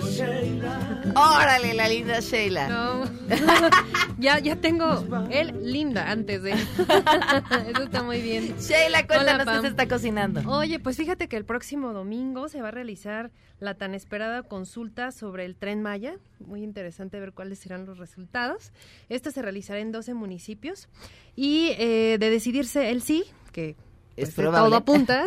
Sheila. 0.01 1.03
Órale, 1.15 1.75
la 1.75 1.89
linda 1.89 2.21
Sheila. 2.21 2.69
No. 2.69 3.05
ya, 4.19 4.39
ya 4.39 4.57
tengo 4.57 5.05
el 5.31 5.73
linda 5.73 6.11
antes 6.11 6.43
de. 6.43 6.53
Eso 7.71 7.83
está 7.83 8.03
muy 8.03 8.21
bien. 8.21 8.55
Sheila, 8.59 9.07
cuéntanos 9.07 9.43
Hola, 9.47 9.57
qué 9.57 9.61
se 9.63 9.69
está 9.69 9.89
cocinando. 9.89 10.43
Oye, 10.51 10.79
pues 10.79 10.97
fíjate 10.97 11.29
que 11.29 11.37
el 11.37 11.45
próximo 11.45 11.93
domingo 11.93 12.49
se 12.49 12.61
va 12.61 12.69
a 12.69 12.71
realizar 12.71 13.31
la 13.61 13.75
tan 13.75 13.95
esperada 13.95 14.43
consulta 14.43 15.13
sobre 15.13 15.45
el 15.45 15.57
tren 15.57 15.83
Maya. 15.83 16.17
Muy 16.41 16.63
interesante 16.63 17.21
ver 17.21 17.33
cuáles 17.33 17.59
serán 17.59 17.87
los 17.87 17.99
resultados. 17.99 18.73
Esta 19.09 19.31
se 19.31 19.43
realizará 19.43 19.81
en 19.81 19.93
12 19.93 20.15
municipios. 20.15 20.89
Y 21.37 21.71
eh, 21.79 22.17
de 22.19 22.31
decidirse 22.31 22.91
el 22.91 23.03
sí, 23.03 23.25
que 23.53 23.77
Es 24.17 24.27
pues, 24.27 24.35
probable. 24.35 24.69
todo 24.69 24.77
apunta, 24.77 25.25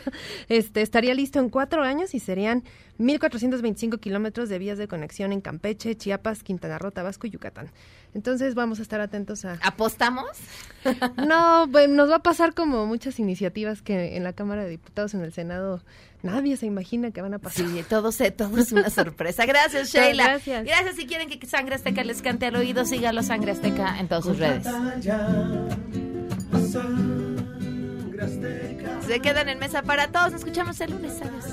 este, 0.48 0.80
estaría 0.80 1.14
listo 1.14 1.38
en 1.38 1.50
cuatro 1.50 1.82
años 1.82 2.14
y 2.14 2.20
serían 2.20 2.64
1.425 2.98 4.00
kilómetros 4.00 4.48
de 4.48 4.58
vías 4.58 4.78
de 4.78 4.88
conexión 4.88 5.32
en 5.32 5.40
Campeche, 5.40 5.96
Chiapas, 5.96 6.42
Quintana 6.42 6.78
Roo, 6.78 6.90
Tabasco 6.90 7.26
y 7.26 7.30
Yucatán. 7.30 7.70
Entonces 8.14 8.54
vamos 8.54 8.78
a 8.78 8.82
estar 8.82 9.00
atentos 9.00 9.44
a... 9.44 9.58
¿Apostamos? 9.62 10.30
No, 11.26 11.68
pues 11.70 11.90
nos 11.90 12.10
va 12.10 12.16
a 12.16 12.22
pasar 12.22 12.54
como 12.54 12.86
muchas 12.86 13.18
iniciativas 13.20 13.82
que 13.82 14.16
en 14.16 14.24
la 14.24 14.32
Cámara 14.32 14.64
de 14.64 14.70
Diputados, 14.70 15.12
en 15.12 15.20
el 15.20 15.32
Senado, 15.32 15.82
nadie 16.22 16.56
se 16.56 16.64
imagina 16.64 17.10
que 17.10 17.20
van 17.20 17.34
a 17.34 17.38
pasar. 17.38 17.66
Sí, 17.66 17.84
todo, 17.88 18.10
se, 18.12 18.30
todo 18.30 18.56
es 18.56 18.72
una 18.72 18.88
sorpresa. 18.88 19.44
Gracias, 19.44 19.92
Sheila. 19.92 20.24
Gracias. 20.24 20.64
Gracias. 20.64 20.96
Si 20.96 21.06
quieren 21.06 21.28
que 21.28 21.46
Sangre 21.46 21.74
Azteca 21.74 22.02
les 22.02 22.22
cante 22.22 22.46
al 22.46 22.56
oído, 22.56 22.86
sígalo 22.86 23.22
Sangre 23.22 23.52
Azteca 23.52 24.00
en 24.00 24.08
todas 24.08 24.24
sus 24.24 24.38
redes. 24.38 24.66
Se 29.06 29.20
quedan 29.20 29.48
en 29.48 29.58
mesa 29.58 29.82
para 29.82 30.08
todos. 30.08 30.32
Nos 30.32 30.40
escuchamos 30.40 30.80
el 30.80 30.90
lunes. 30.92 31.20
Adiós. 31.22 31.44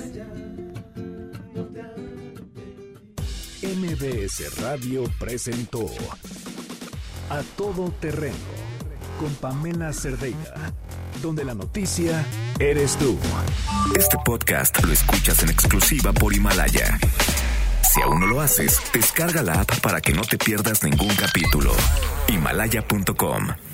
MBS 3.62 4.60
Radio 4.62 5.04
presentó 5.18 5.86
A 7.28 7.42
Todo 7.56 7.90
Terreno 8.00 8.36
con 9.18 9.34
Pamela 9.34 9.92
Cerdeira, 9.92 10.72
donde 11.20 11.44
la 11.44 11.54
noticia 11.54 12.24
eres 12.60 12.96
tú. 12.96 13.18
Este 13.96 14.16
podcast 14.24 14.82
lo 14.84 14.92
escuchas 14.92 15.42
en 15.42 15.50
exclusiva 15.50 16.12
por 16.12 16.32
Himalaya. 16.34 16.98
Si 17.82 18.00
aún 18.00 18.20
no 18.20 18.26
lo 18.26 18.40
haces, 18.40 18.80
descarga 18.92 19.42
la 19.42 19.60
app 19.60 19.80
para 19.80 20.00
que 20.00 20.12
no 20.12 20.22
te 20.22 20.38
pierdas 20.38 20.84
ningún 20.84 21.14
capítulo. 21.16 21.72
Himalaya.com 22.28 23.67